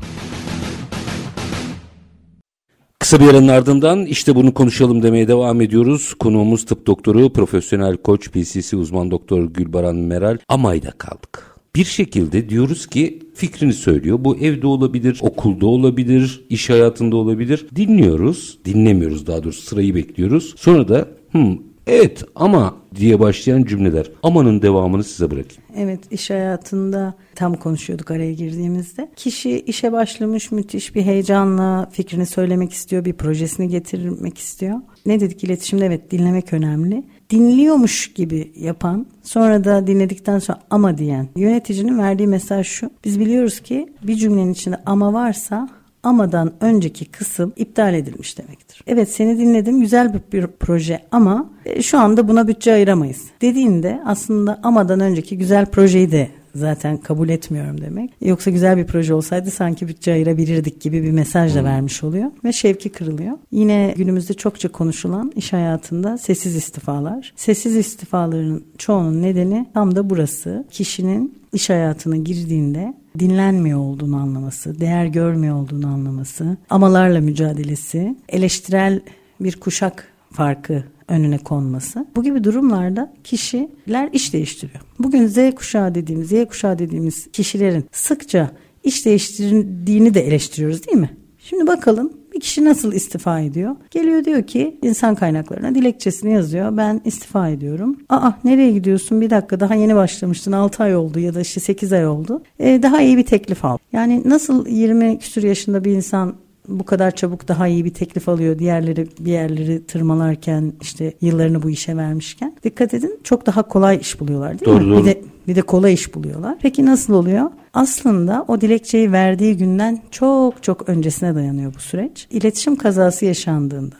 [2.99, 6.13] Kısa bir aranın ardından işte bunu konuşalım demeye devam ediyoruz.
[6.13, 10.37] Konuğumuz tıp doktoru, profesyonel koç, PCC uzman doktor Gülbaran Meral.
[10.49, 14.17] Amay'da kaldık bir şekilde diyoruz ki fikrini söylüyor.
[14.21, 17.67] Bu evde olabilir, okulda olabilir, iş hayatında olabilir.
[17.75, 20.53] Dinliyoruz, dinlemiyoruz daha doğrusu sırayı bekliyoruz.
[20.57, 21.57] Sonra da hmm,
[21.87, 24.11] evet ama diye başlayan cümleler.
[24.23, 25.63] Amanın devamını size bırakayım.
[25.77, 29.11] Evet iş hayatında tam konuşuyorduk araya girdiğimizde.
[29.15, 34.79] Kişi işe başlamış müthiş bir heyecanla fikrini söylemek istiyor, bir projesini getirmek istiyor.
[35.05, 37.03] Ne dedik iletişimde evet dinlemek önemli
[37.33, 42.89] dinliyormuş gibi yapan sonra da dinledikten sonra ama diyen yöneticinin verdiği mesaj şu.
[43.05, 45.69] Biz biliyoruz ki bir cümlenin içinde ama varsa
[46.03, 48.83] amadan önceki kısım iptal edilmiş demektir.
[48.87, 54.01] Evet seni dinledim güzel bir, bir proje ama e, şu anda buna bütçe ayıramayız dediğinde
[54.05, 58.13] aslında amadan önceki güzel projeyi de zaten kabul etmiyorum demek.
[58.21, 61.65] Yoksa güzel bir proje olsaydı sanki bütçe ayırabilirdik gibi bir mesaj da hmm.
[61.65, 63.37] vermiş oluyor ve şevki kırılıyor.
[63.51, 67.33] Yine günümüzde çokça konuşulan iş hayatında sessiz istifalar.
[67.35, 70.65] Sessiz istifaların çoğunun nedeni tam da burası.
[70.71, 79.01] Kişinin iş hayatına girdiğinde dinlenmiyor olduğunu anlaması, değer görmüyor olduğunu anlaması, amalarla mücadelesi, eleştirel
[79.39, 82.05] bir kuşak farkı önüne konması.
[82.15, 84.81] Bu gibi durumlarda kişiler iş değiştiriyor.
[84.99, 88.51] Bugün Z kuşağı dediğimiz, Y kuşağı dediğimiz kişilerin sıkça
[88.83, 91.17] iş değiştirdiğini de eleştiriyoruz değil mi?
[91.39, 93.75] Şimdi bakalım bir kişi nasıl istifa ediyor?
[93.91, 96.77] Geliyor diyor ki insan kaynaklarına dilekçesini yazıyor.
[96.77, 97.97] Ben istifa ediyorum.
[98.09, 99.21] Aa nereye gidiyorsun?
[99.21, 100.51] Bir dakika daha yeni başlamıştın.
[100.51, 102.43] 6 ay oldu ya da işte 8 ay oldu.
[102.59, 103.77] Ee, daha iyi bir teklif al.
[103.93, 106.35] Yani nasıl 20 küsur yaşında bir insan
[106.67, 108.59] bu kadar çabuk daha iyi bir teklif alıyor.
[108.59, 112.55] Diğerleri bir yerleri tırmalarken işte yıllarını bu işe vermişken.
[112.63, 114.91] Dikkat edin çok daha kolay iş buluyorlar değil doğru, mi?
[114.91, 115.01] Doğru.
[115.01, 116.57] Bir de bir de kolay iş buluyorlar.
[116.61, 117.51] Peki nasıl oluyor?
[117.73, 122.27] Aslında o dilekçeyi verdiği günden çok çok öncesine dayanıyor bu süreç.
[122.31, 123.95] İletişim kazası yaşandığında,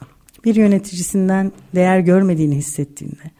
[0.45, 3.31] bir yöneticisinden değer görmediğini hissettiğinde,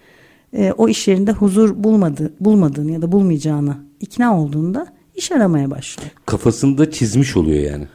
[0.53, 6.11] e, o iş yerinde huzur bulmadı, bulmadığını ya da bulmayacağını ikna olduğunda iş aramaya başlıyor.
[6.25, 7.87] Kafasında çizmiş oluyor yani.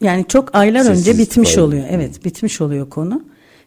[0.00, 1.68] Yani çok aylar Sessiz önce bitmiş falan.
[1.68, 1.84] oluyor.
[1.90, 3.22] Evet bitmiş oluyor konu.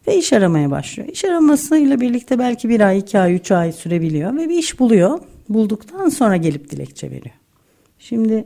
[0.08, 1.08] Ve iş aramaya başlıyor.
[1.08, 4.36] İş aramasıyla birlikte belki bir ay, iki ay, üç ay sürebiliyor.
[4.36, 5.18] Ve bir iş buluyor.
[5.48, 7.34] Bulduktan sonra gelip dilekçe veriyor.
[7.98, 8.44] Şimdi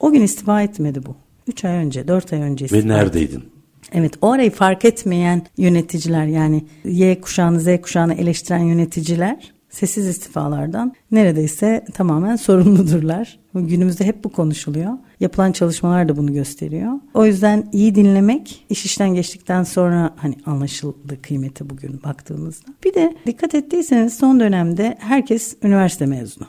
[0.00, 1.16] o gün istifa etmedi bu.
[1.46, 3.44] Üç ay önce, dört ay önce istifa Ve neredeydin?
[3.92, 10.94] Evet o arayı fark etmeyen yöneticiler yani Y kuşağını Z kuşağını eleştiren yöneticiler sessiz istifalardan
[11.10, 13.38] neredeyse tamamen sorumludurlar.
[13.54, 14.92] Günümüzde hep bu konuşuluyor.
[15.20, 16.92] Yapılan çalışmalar da bunu gösteriyor.
[17.14, 22.66] O yüzden iyi dinlemek iş işten geçtikten sonra hani anlaşıldı kıymeti bugün baktığımızda.
[22.84, 26.46] Bir de dikkat ettiyseniz son dönemde herkes üniversite mezunu.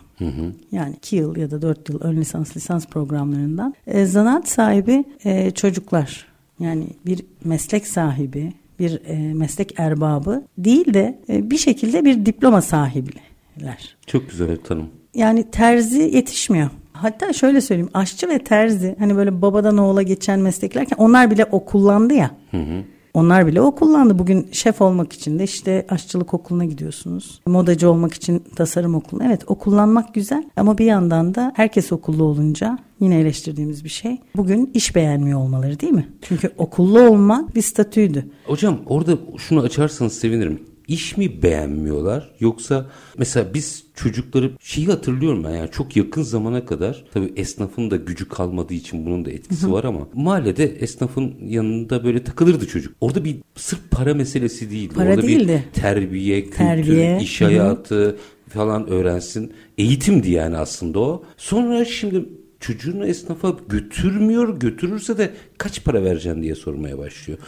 [0.72, 5.52] Yani 2 yıl ya da 4 yıl ön lisans lisans programlarından e, zanaat sahibi e,
[5.52, 6.28] çocuklar
[6.60, 12.62] yani bir meslek sahibi, bir e, meslek erbabı değil de e, bir şekilde bir diploma
[12.62, 13.96] sahibiler.
[14.08, 14.90] Çok güzel bir tanım.
[15.16, 16.70] Yani terzi yetişmiyor.
[16.94, 21.66] Hatta şöyle söyleyeyim aşçı ve terzi hani böyle babadan oğula geçen mesleklerken onlar bile o
[21.66, 22.32] kullandı ya.
[23.18, 24.20] Onlar bile o kullandı.
[24.20, 27.42] Bugün şef olmak için de işte aşçılık okuluna gidiyorsunuz.
[27.46, 29.26] Modacı olmak için tasarım okuluna.
[29.26, 34.18] Evet o kullanmak güzel ama bir yandan da herkes okullu olunca yine eleştirdiğimiz bir şey.
[34.36, 36.08] Bugün iş beğenmiyor olmaları değil mi?
[36.22, 38.26] Çünkü okullu olmak bir statüydü.
[38.46, 40.60] Hocam orada şunu açarsanız sevinirim.
[40.88, 42.86] İş mi beğenmiyorlar yoksa
[43.18, 48.30] mesela biz çocukları şeyi hatırlıyorum ben yani çok yakın zamana kadar tabii esnafın da gücü
[48.30, 52.96] kalmadığı için bunun da etkisi var ama mahallede esnafın yanında böyle takılırdı çocuk.
[53.02, 54.94] Orada bir sırf para meselesi değildi.
[54.94, 55.64] Para Orada değildi.
[55.76, 58.18] bir terbiye, kültür, Terbiye, iş hayatı
[58.50, 59.54] falan öğrensin.
[59.78, 61.24] Eğitimdi yani aslında o.
[61.38, 62.26] Sonra şimdi
[62.60, 67.40] çocuğunu esnafa götürmüyor, götürürse de kaç para vereceksin diye sormaya başlıyor.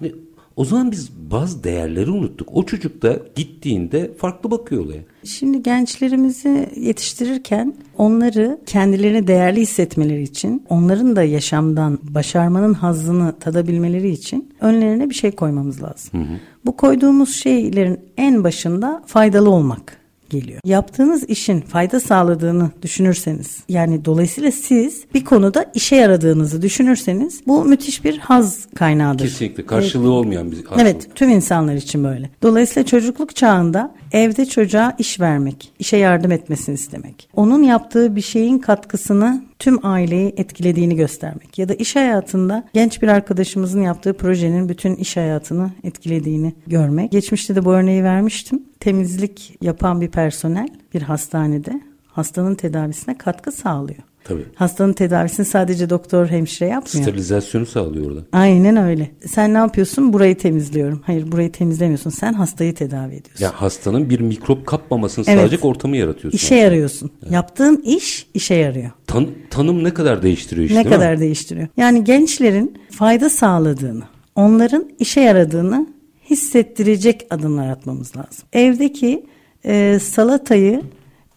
[0.00, 0.14] Yani
[0.58, 2.48] o zaman biz bazı değerleri unuttuk.
[2.52, 5.02] O çocuk da gittiğinde farklı bakıyor olaya.
[5.24, 14.54] Şimdi gençlerimizi yetiştirirken onları kendilerini değerli hissetmeleri için, onların da yaşamdan başarmanın hazzını tadabilmeleri için
[14.60, 16.28] önlerine bir şey koymamız lazım.
[16.66, 19.97] Bu koyduğumuz şeylerin en başında faydalı olmak
[20.30, 20.60] geliyor.
[20.64, 28.04] Yaptığınız işin fayda sağladığını düşünürseniz yani dolayısıyla siz bir konuda işe yaradığınızı düşünürseniz bu müthiş
[28.04, 29.24] bir haz kaynağıdır.
[29.24, 30.82] Kesinlikle karşılığı olmayan bir aslında.
[30.82, 32.30] Evet tüm insanlar için böyle.
[32.42, 37.28] Dolayısıyla çocukluk çağında evde çocuğa iş vermek, işe yardım etmesini istemek.
[37.36, 41.58] Onun yaptığı bir şeyin katkısını tüm aileyi etkilediğini göstermek.
[41.58, 47.12] Ya da iş hayatında genç bir arkadaşımızın yaptığı projenin bütün iş hayatını etkilediğini görmek.
[47.12, 48.62] Geçmişte de bu örneği vermiştim.
[48.80, 54.07] Temizlik yapan bir personel bir hastanede hastanın tedavisine katkı sağlıyor.
[54.28, 54.44] Tabii.
[54.54, 57.06] Hastanın tedavisini sadece doktor hemşire yapmıyor.
[57.06, 58.20] Sterilizasyonu sağlıyor orada.
[58.32, 59.10] Aynen öyle.
[59.26, 60.12] Sen ne yapıyorsun?
[60.12, 61.02] Burayı temizliyorum.
[61.06, 62.10] Hayır burayı temizlemiyorsun.
[62.10, 63.44] Sen hastayı tedavi ediyorsun.
[63.44, 65.36] Ya hastanın bir mikrop kapmamasını Evet.
[65.38, 66.36] sağlayacak ortamı yaratıyorsun.
[66.38, 67.10] İşe yarıyorsun.
[67.30, 68.90] Yaptığın iş işe yarıyor.
[69.06, 71.00] Tan- tanım ne kadar değiştiriyor işte ne değil mi?
[71.00, 71.68] kadar değiştiriyor.
[71.76, 75.86] Yani gençlerin fayda sağladığını, onların işe yaradığını
[76.30, 78.44] hissettirecek adımlar atmamız lazım.
[78.52, 79.26] Evdeki
[79.64, 80.82] e, salatayı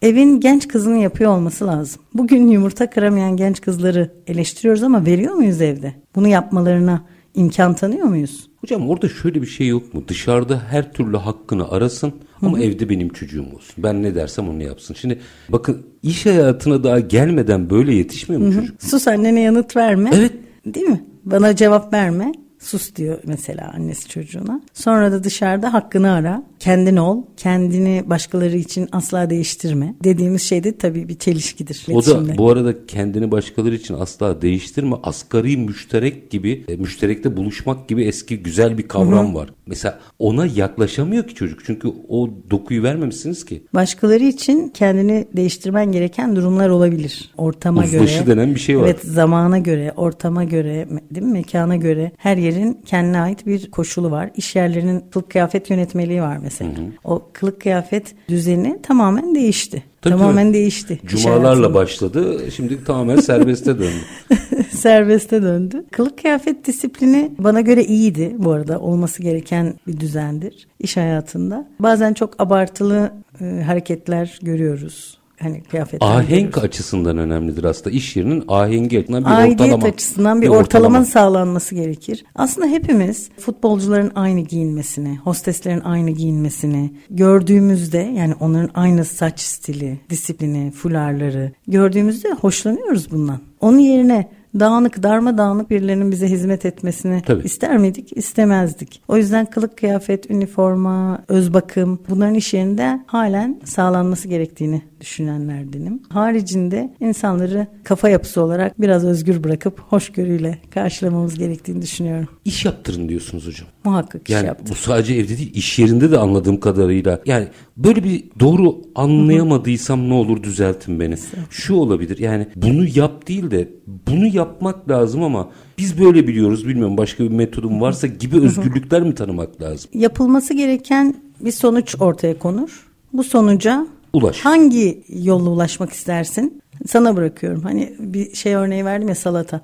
[0.02, 2.02] evin genç kızının yapıyor olması lazım.
[2.14, 5.94] Bugün yumurta kıramayan genç kızları eleştiriyoruz ama veriyor muyuz evde?
[6.14, 8.48] Bunu yapmalarına imkan tanıyor muyuz?
[8.60, 10.04] Hocam orada şöyle bir şey yok mu?
[10.08, 12.12] Dışarıda her türlü hakkını arasın
[12.42, 13.74] ama evde benim çocuğum olsun.
[13.78, 14.94] Ben ne dersem onu yapsın.
[14.94, 18.82] Şimdi bakın iş hayatına daha gelmeden böyle yetişmiyor mu çocuk?
[18.82, 20.10] Sus annene yanıt verme.
[20.14, 20.32] Evet.
[20.66, 21.04] Değil mi?
[21.24, 22.32] Bana cevap verme.
[22.62, 24.60] Sus diyor mesela annesi çocuğuna.
[24.74, 26.42] Sonra da dışarıda hakkını ara.
[26.58, 27.22] Kendin ol.
[27.36, 29.94] Kendini başkaları için asla değiştirme.
[30.04, 31.86] Dediğimiz şey de tabii bir çelişkidir.
[31.92, 34.96] O da bu arada kendini başkaları için asla değiştirme.
[35.02, 39.50] Asgari müşterek gibi, e, müşterekte buluşmak gibi eski güzel bir kavram var.
[39.66, 41.60] Mesela ona yaklaşamıyor ki çocuk.
[41.64, 43.62] Çünkü o dokuyu vermemişsiniz ki.
[43.74, 47.30] Başkaları için kendini değiştirmen gereken durumlar olabilir.
[47.36, 48.26] Ortama Uzlaşı göre.
[48.36, 48.84] denen bir şey var.
[48.84, 51.32] Evet zamana göre, ortama göre, değil mi?
[51.32, 54.30] mekana göre her yerin kendine ait bir koşulu var.
[54.36, 56.70] İş yerlerinin kılık kıyafet yönetmeliği var mesela.
[57.04, 59.82] O kılık kıyafet düzeni tamamen değişti.
[60.02, 60.54] Tabii, tamamen tabii.
[60.54, 61.00] değişti.
[61.04, 62.50] İş Cumalarla başladı.
[62.56, 64.02] Şimdi tamamen serbeste döndü.
[64.70, 65.84] serbeste döndü.
[65.90, 68.80] Kılık kıyafet disiplini bana göre iyiydi bu arada.
[68.80, 71.68] Olması gereken bir düzendir iş hayatında.
[71.80, 75.21] Bazen çok abartılı e, hareketler görüyoruz.
[75.42, 76.64] Hani kıyafetler Ahenk görüyoruz.
[76.64, 77.90] açısından önemlidir aslında.
[77.90, 79.86] İş yerinin ahengi açısından bir Aidiyet ortalama.
[79.86, 82.24] açısından bir, ortalama sağlanması gerekir.
[82.34, 90.70] Aslında hepimiz futbolcuların aynı giyinmesini, hosteslerin aynı giyinmesini gördüğümüzde yani onların aynı saç stili, disiplini,
[90.70, 93.38] fularları gördüğümüzde hoşlanıyoruz bundan.
[93.60, 94.28] Onun yerine
[94.60, 97.42] dağınık, darma dağınık birilerinin bize hizmet etmesini Tabii.
[97.42, 98.16] ister miydik?
[98.16, 99.02] İstemezdik.
[99.08, 106.02] O yüzden kılık kıyafet, üniforma, öz bakım bunların iş yerinde halen sağlanması gerektiğini düşünenlerdenim.
[106.08, 112.28] Haricinde insanları kafa yapısı olarak biraz özgür bırakıp hoşgörüyle karşılamamız gerektiğini düşünüyorum.
[112.44, 113.68] İş yaptırın diyorsunuz hocam.
[113.84, 114.66] Muhakkak iş Yani yaptım.
[114.70, 117.20] bu sadece evde değil iş yerinde de anladığım kadarıyla.
[117.26, 121.14] Yani böyle bir doğru anlayamadıysam ne olur düzeltin beni.
[121.50, 123.68] Şu olabilir yani bunu yap değil de
[124.08, 129.14] bunu yapmak lazım ama biz böyle biliyoruz bilmiyorum başka bir metodum varsa gibi özgürlükler mi
[129.14, 129.90] tanımak lazım?
[129.94, 132.86] Yapılması gereken bir sonuç ortaya konur.
[133.12, 134.40] Bu sonuca Ulaş.
[134.40, 136.62] hangi yolla ulaşmak istersin?
[136.86, 137.62] Sana bırakıyorum.
[137.62, 139.60] Hani bir şey örneği verdim ya salata.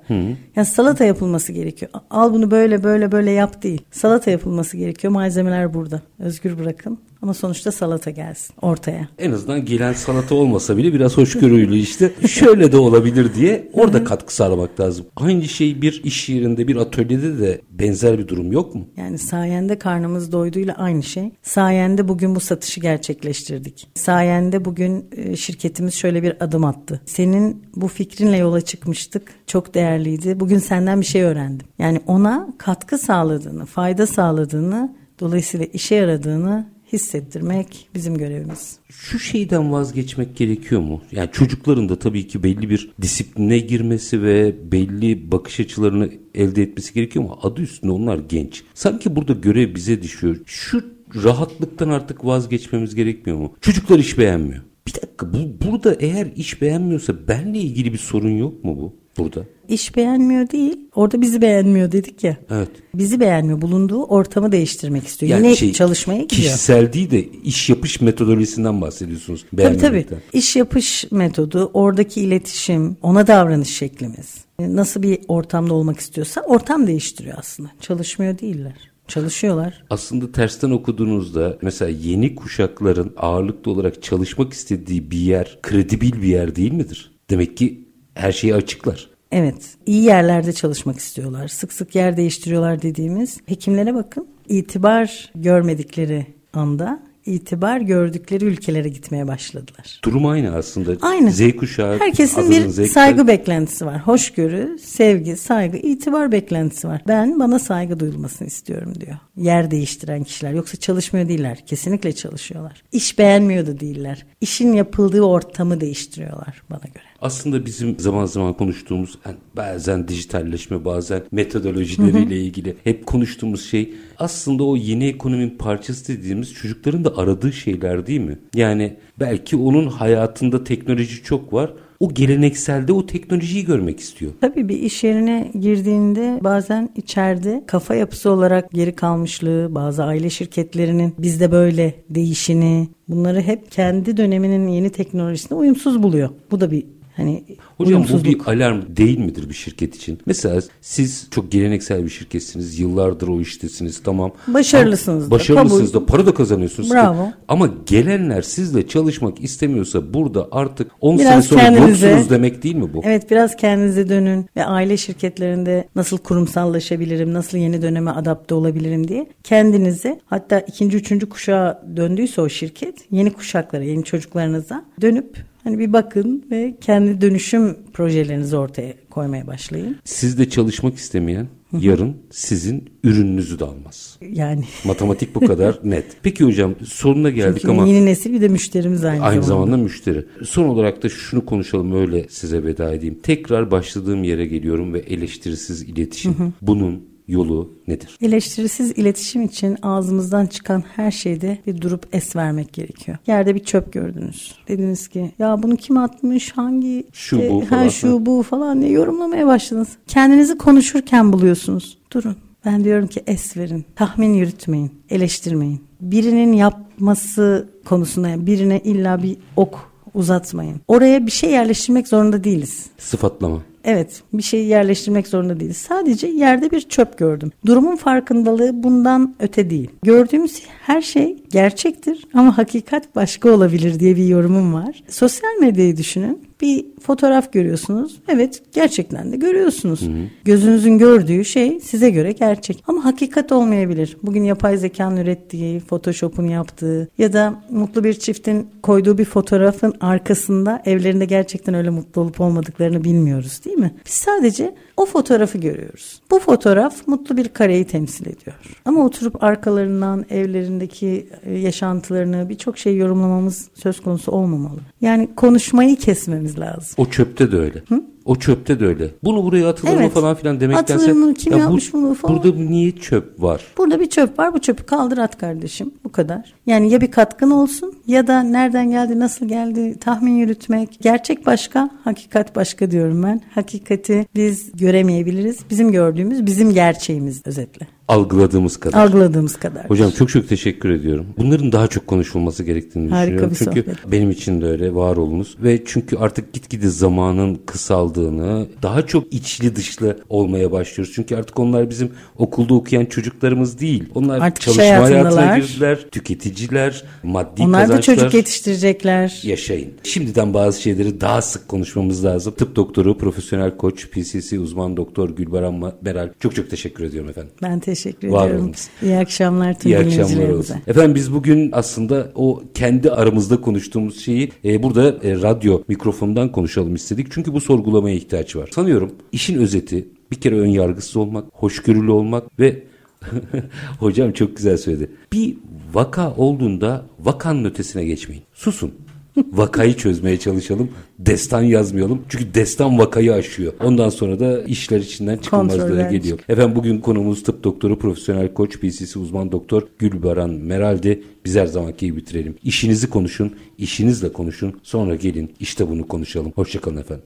[0.55, 1.91] Yani salata yapılması gerekiyor.
[2.09, 3.81] Al bunu böyle böyle böyle yap değil.
[3.91, 5.13] Salata yapılması gerekiyor.
[5.13, 6.01] Malzemeler burada.
[6.19, 6.99] Özgür bırakın.
[7.21, 9.09] Ama sonuçta salata gelsin ortaya.
[9.17, 14.35] En azından gelen salata olmasa bile biraz hoşgörüyle işte şöyle de olabilir diye orada katkı
[14.35, 15.05] sağlamak lazım.
[15.15, 18.87] Aynı şey bir iş yerinde bir atölyede de benzer bir durum yok mu?
[18.97, 21.31] Yani sayende karnımız doyduğuyla aynı şey.
[21.43, 23.87] Sayende bugün bu satışı gerçekleştirdik.
[23.95, 27.01] Sayende bugün e, şirketimiz şöyle bir adım attı.
[27.05, 29.33] Senin bu fikrinle yola çıkmıştık.
[29.47, 30.39] Çok değerliydi.
[30.39, 31.67] Bugün senden bir şey öğrendim.
[31.79, 38.79] Yani ona katkı sağladığını, fayda sağladığını, dolayısıyla işe yaradığını hissettirmek bizim görevimiz.
[38.89, 41.01] Şu şeyden vazgeçmek gerekiyor mu?
[41.11, 46.93] Yani çocukların da tabii ki belli bir disipline girmesi ve belli bakış açılarını elde etmesi
[46.93, 48.63] gerekiyor ama adı üstünde onlar genç.
[48.73, 50.37] Sanki burada görev bize düşüyor.
[50.45, 50.83] Şu
[51.23, 53.55] rahatlıktan artık vazgeçmemiz gerekmiyor mu?
[53.61, 54.61] Çocuklar iş beğenmiyor.
[54.89, 59.45] Bir dakika bu burada eğer iş beğenmiyorsa benle ilgili bir sorun yok mu bu burada?
[59.67, 62.37] İş beğenmiyor değil, orada bizi beğenmiyor dedik ya.
[62.49, 62.69] Evet.
[62.95, 65.31] Bizi beğenmiyor, bulunduğu ortamı değiştirmek istiyor.
[65.31, 66.41] Yani Yine şey, çalışmaya gidiyor.
[66.41, 69.45] Kişisel değil de iş yapış metodolojisinden bahsediyorsunuz.
[69.57, 70.05] Tabii tabii.
[70.33, 74.35] İş yapış metodu, oradaki iletişim, ona davranış şeklimiz.
[74.59, 77.69] Nasıl bir ortamda olmak istiyorsa ortam değiştiriyor aslında.
[77.81, 78.91] Çalışmıyor değiller.
[79.09, 79.83] Çalışıyorlar.
[79.89, 86.55] Aslında tersten okuduğunuzda mesela yeni kuşakların ağırlıklı olarak çalışmak istediği bir yer kredibil bir yer
[86.55, 87.11] değil midir?
[87.29, 89.09] Demek ki her şeyi açıklar.
[89.31, 91.47] Evet, iyi yerlerde çalışmak istiyorlar.
[91.47, 94.27] Sık sık yer değiştiriyorlar dediğimiz hekimlere bakın.
[94.49, 99.99] İtibar görmedikleri anda itibar gördükleri ülkelere gitmeye başladılar.
[100.03, 100.91] Durum aynı aslında.
[101.01, 101.31] Aynı.
[101.31, 101.99] Z kuşağı.
[101.99, 103.99] Herkesin bir Z saygı beklentisi var.
[103.99, 107.01] Hoşgörü, sevgi, saygı, itibar beklentisi var.
[107.07, 109.17] Ben bana saygı duyulmasını istiyorum diyor.
[109.37, 110.51] Yer değiştiren kişiler.
[110.53, 111.65] Yoksa çalışmıyor değiller.
[111.65, 112.83] Kesinlikle çalışıyorlar.
[112.91, 114.25] İş beğenmiyor da değiller.
[114.41, 117.08] İşin yapıldığı ortamı değiştiriyorlar bana göre.
[117.21, 124.63] Aslında bizim zaman zaman konuştuğumuz yani bazen dijitalleşme bazen metodolojileriyle ilgili hep konuştuğumuz şey aslında
[124.63, 128.37] o yeni ekonominin parçası dediğimiz çocukların da aradığı şeyler değil mi?
[128.55, 131.73] Yani belki onun hayatında teknoloji çok var.
[131.99, 134.31] O gelenekselde o teknolojiyi görmek istiyor.
[134.41, 141.15] Tabii bir iş yerine girdiğinde bazen içeride kafa yapısı olarak geri kalmışlığı, bazı aile şirketlerinin
[141.17, 146.29] bizde böyle değişini bunları hep kendi döneminin yeni teknolojisine uyumsuz buluyor.
[146.51, 146.83] Bu da bir
[147.19, 147.43] hani
[147.79, 150.19] Hocam bu bir alarm değil midir bir şirket için?
[150.25, 152.79] Mesela siz çok geleneksel bir şirketsiniz.
[152.79, 154.31] Yıllardır o iştesiniz tamam.
[154.47, 156.01] Başarılısınız da, Başarılısınız kabul.
[156.01, 156.91] da para da kazanıyorsunuz.
[156.91, 157.31] Bravo.
[157.47, 162.75] Ama gelenler sizle çalışmak istemiyorsa burada artık 10 Biraz sene sonra kendinize- yoksunuz demek değil
[162.75, 163.01] mi bu?
[163.03, 169.27] Evet biraz kendinize dönün ve aile şirketlerinde nasıl kurumsallaşabilirim, nasıl yeni döneme adapte olabilirim diye
[169.43, 175.93] kendinize hatta ikinci, üçüncü kuşağa döndüyse o şirket yeni kuşaklara, yeni çocuklarınıza dönüp hani bir
[175.93, 179.97] bakın ve kendi dönüşüm projelerinizi ortaya koymaya başlayın.
[180.03, 181.47] Sizde çalışmak istemeyen
[181.79, 184.17] yarın sizin ürününüzü de almaz.
[184.31, 186.05] Yani Matematik bu kadar net.
[186.23, 189.65] Peki hocam sonuna geldik çünkü ama yeni nesil bir de müşterimiz aynı, Aynı zamanda.
[189.65, 190.25] zamanda müşteri.
[190.43, 193.19] Son olarak da şunu konuşalım öyle size veda edeyim.
[193.23, 196.35] Tekrar başladığım yere geliyorum ve eleştirisiz iletişim.
[196.61, 198.17] Bunun yolu nedir?
[198.21, 203.17] Eleştirisiz iletişim için ağzımızdan çıkan her şeyde bir durup es vermek gerekiyor.
[203.27, 204.55] Yerde bir çöp gördünüz.
[204.67, 207.89] Dediniz ki ya bunu kim atmış hangi Şu işte, bu ha, falan.
[207.89, 209.89] şu bu falan diye yorumlamaya başladınız.
[210.07, 211.97] Kendinizi konuşurken buluyorsunuz.
[212.13, 212.35] Durun.
[212.65, 213.85] Ben diyorum ki es verin.
[213.95, 214.91] Tahmin yürütmeyin.
[215.09, 215.83] Eleştirmeyin.
[216.01, 220.81] Birinin yapması konusunda yani birine illa bir ok uzatmayın.
[220.87, 222.85] Oraya bir şey yerleştirmek zorunda değiliz.
[222.97, 223.61] Sıfatlama.
[223.91, 225.77] Evet, bir şeyi yerleştirmek zorunda değiliz.
[225.77, 227.51] Sadece yerde bir çöp gördüm.
[227.65, 229.89] Durumun farkındalığı bundan öte değil.
[230.03, 235.03] Gördüğümüz her şey gerçektir ama hakikat başka olabilir diye bir yorumum var.
[235.09, 236.48] Sosyal medyayı düşünün.
[236.61, 238.19] Bir fotoğraf görüyorsunuz.
[238.27, 240.09] Evet gerçekten de görüyorsunuz.
[240.45, 242.83] Gözünüzün gördüğü şey size göre gerçek.
[242.87, 244.17] Ama hakikat olmayabilir.
[244.23, 250.81] Bugün yapay zekanın ürettiği, Photoshop'un yaptığı ya da mutlu bir çiftin koyduğu bir fotoğrafın arkasında
[250.85, 253.93] evlerinde gerçekten öyle mutlu olup olmadıklarını bilmiyoruz değil mi?
[254.05, 256.21] Biz sadece o fotoğrafı görüyoruz.
[256.31, 258.55] Bu fotoğraf mutlu bir kareyi temsil ediyor.
[258.85, 264.79] Ama oturup arkalarından evlerindeki e, yaşantılarını birçok şey yorumlamamız söz konusu olmamalı.
[265.01, 266.95] Yani konuşmayı kesmemiz lazım.
[266.97, 267.83] O çöpte de öyle.
[268.25, 269.07] O çöpte de öyle.
[269.23, 270.11] Bunu buraya atılır mı Evet.
[270.11, 270.93] falan filan demektense.
[270.93, 272.35] Atılır mı, kim ya bu- yapmış bunu falan.
[272.35, 273.61] Burada niye çöp var?
[273.77, 274.53] Burada bir çöp var.
[274.53, 275.91] Bu çöpü kaldır at kardeşim.
[276.03, 276.53] Bu kadar.
[276.65, 280.97] Yani ya bir katkın olsun ya da nereden geldi, nasıl geldi tahmin yürütmek.
[281.01, 283.41] Gerçek başka, hakikat başka diyorum ben.
[283.55, 285.57] Hakikati biz göremeyebiliriz.
[285.69, 287.87] Bizim gördüğümüz bizim gerçeğimiz özetle.
[288.09, 288.99] Algıladığımız kadar.
[289.01, 289.89] Algıladığımız kadar.
[289.89, 291.25] Hocam çok çok teşekkür ediyorum.
[291.37, 293.51] Bunların daha çok konuşulması gerektiğini Harika düşünüyorum.
[293.51, 294.11] bir Çünkü sohbet.
[294.11, 299.75] benim için de öyle var olunuz ve çünkü artık gitgide zamanın kısaldığını, daha çok içli
[299.75, 301.13] dışlı olmaya başlıyoruz.
[301.15, 304.03] Çünkü artık onlar bizim okulda okuyan çocuklarımız değil.
[304.15, 305.57] Onlar Artık çalışma hayatına hayatındalar.
[305.57, 308.15] girdiler, tüketiciler, maddi Onlar da kazançlar.
[308.15, 309.39] çocuk yetiştirecekler.
[309.43, 309.93] yaşayın.
[310.03, 312.53] Şimdiden bazı şeyleri daha sık konuşmamız lazım.
[312.57, 316.29] Tıp doktoru, profesyonel koç, PCC uzman doktor Gülbaran Beral.
[316.39, 317.51] Çok çok teşekkür ediyorum efendim.
[317.61, 318.63] Ben teşekkür Var ediyorum.
[318.63, 318.87] olunuz.
[319.01, 320.75] İyi akşamlar tüm İyi akşamlar olsun.
[320.87, 326.95] Efendim biz bugün aslında o kendi aramızda konuştuğumuz şeyi e, burada e, radyo mikrofonundan konuşalım
[326.95, 327.27] istedik.
[327.31, 328.69] Çünkü bu sorgulamaya ihtiyaç var.
[328.73, 332.83] Sanıyorum işin özeti bir kere ön yargısız olmak, hoşgörülü olmak ve
[333.99, 335.11] hocam çok güzel söyledi.
[335.33, 335.57] Bir
[335.93, 338.43] vaka olduğunda vakanın ötesine geçmeyin.
[338.53, 338.93] Susun.
[339.37, 340.89] Vakayı çözmeye çalışalım.
[341.19, 342.21] Destan yazmayalım.
[342.29, 343.73] Çünkü destan vakayı aşıyor.
[343.83, 346.39] Ondan sonra da işler içinden çıkılmazlığa Kontroller geliyor.
[346.49, 351.23] Efendim bugün konumuz tıp doktoru, profesyonel koç, PCC uzman doktor Gülbaran Meral'di.
[351.45, 352.55] Biz her zamanki gibi bitirelim.
[352.63, 354.79] İşinizi konuşun, işinizle konuşun.
[354.83, 356.51] Sonra gelin işte bunu konuşalım.
[356.55, 357.25] Hoşçakalın efendim.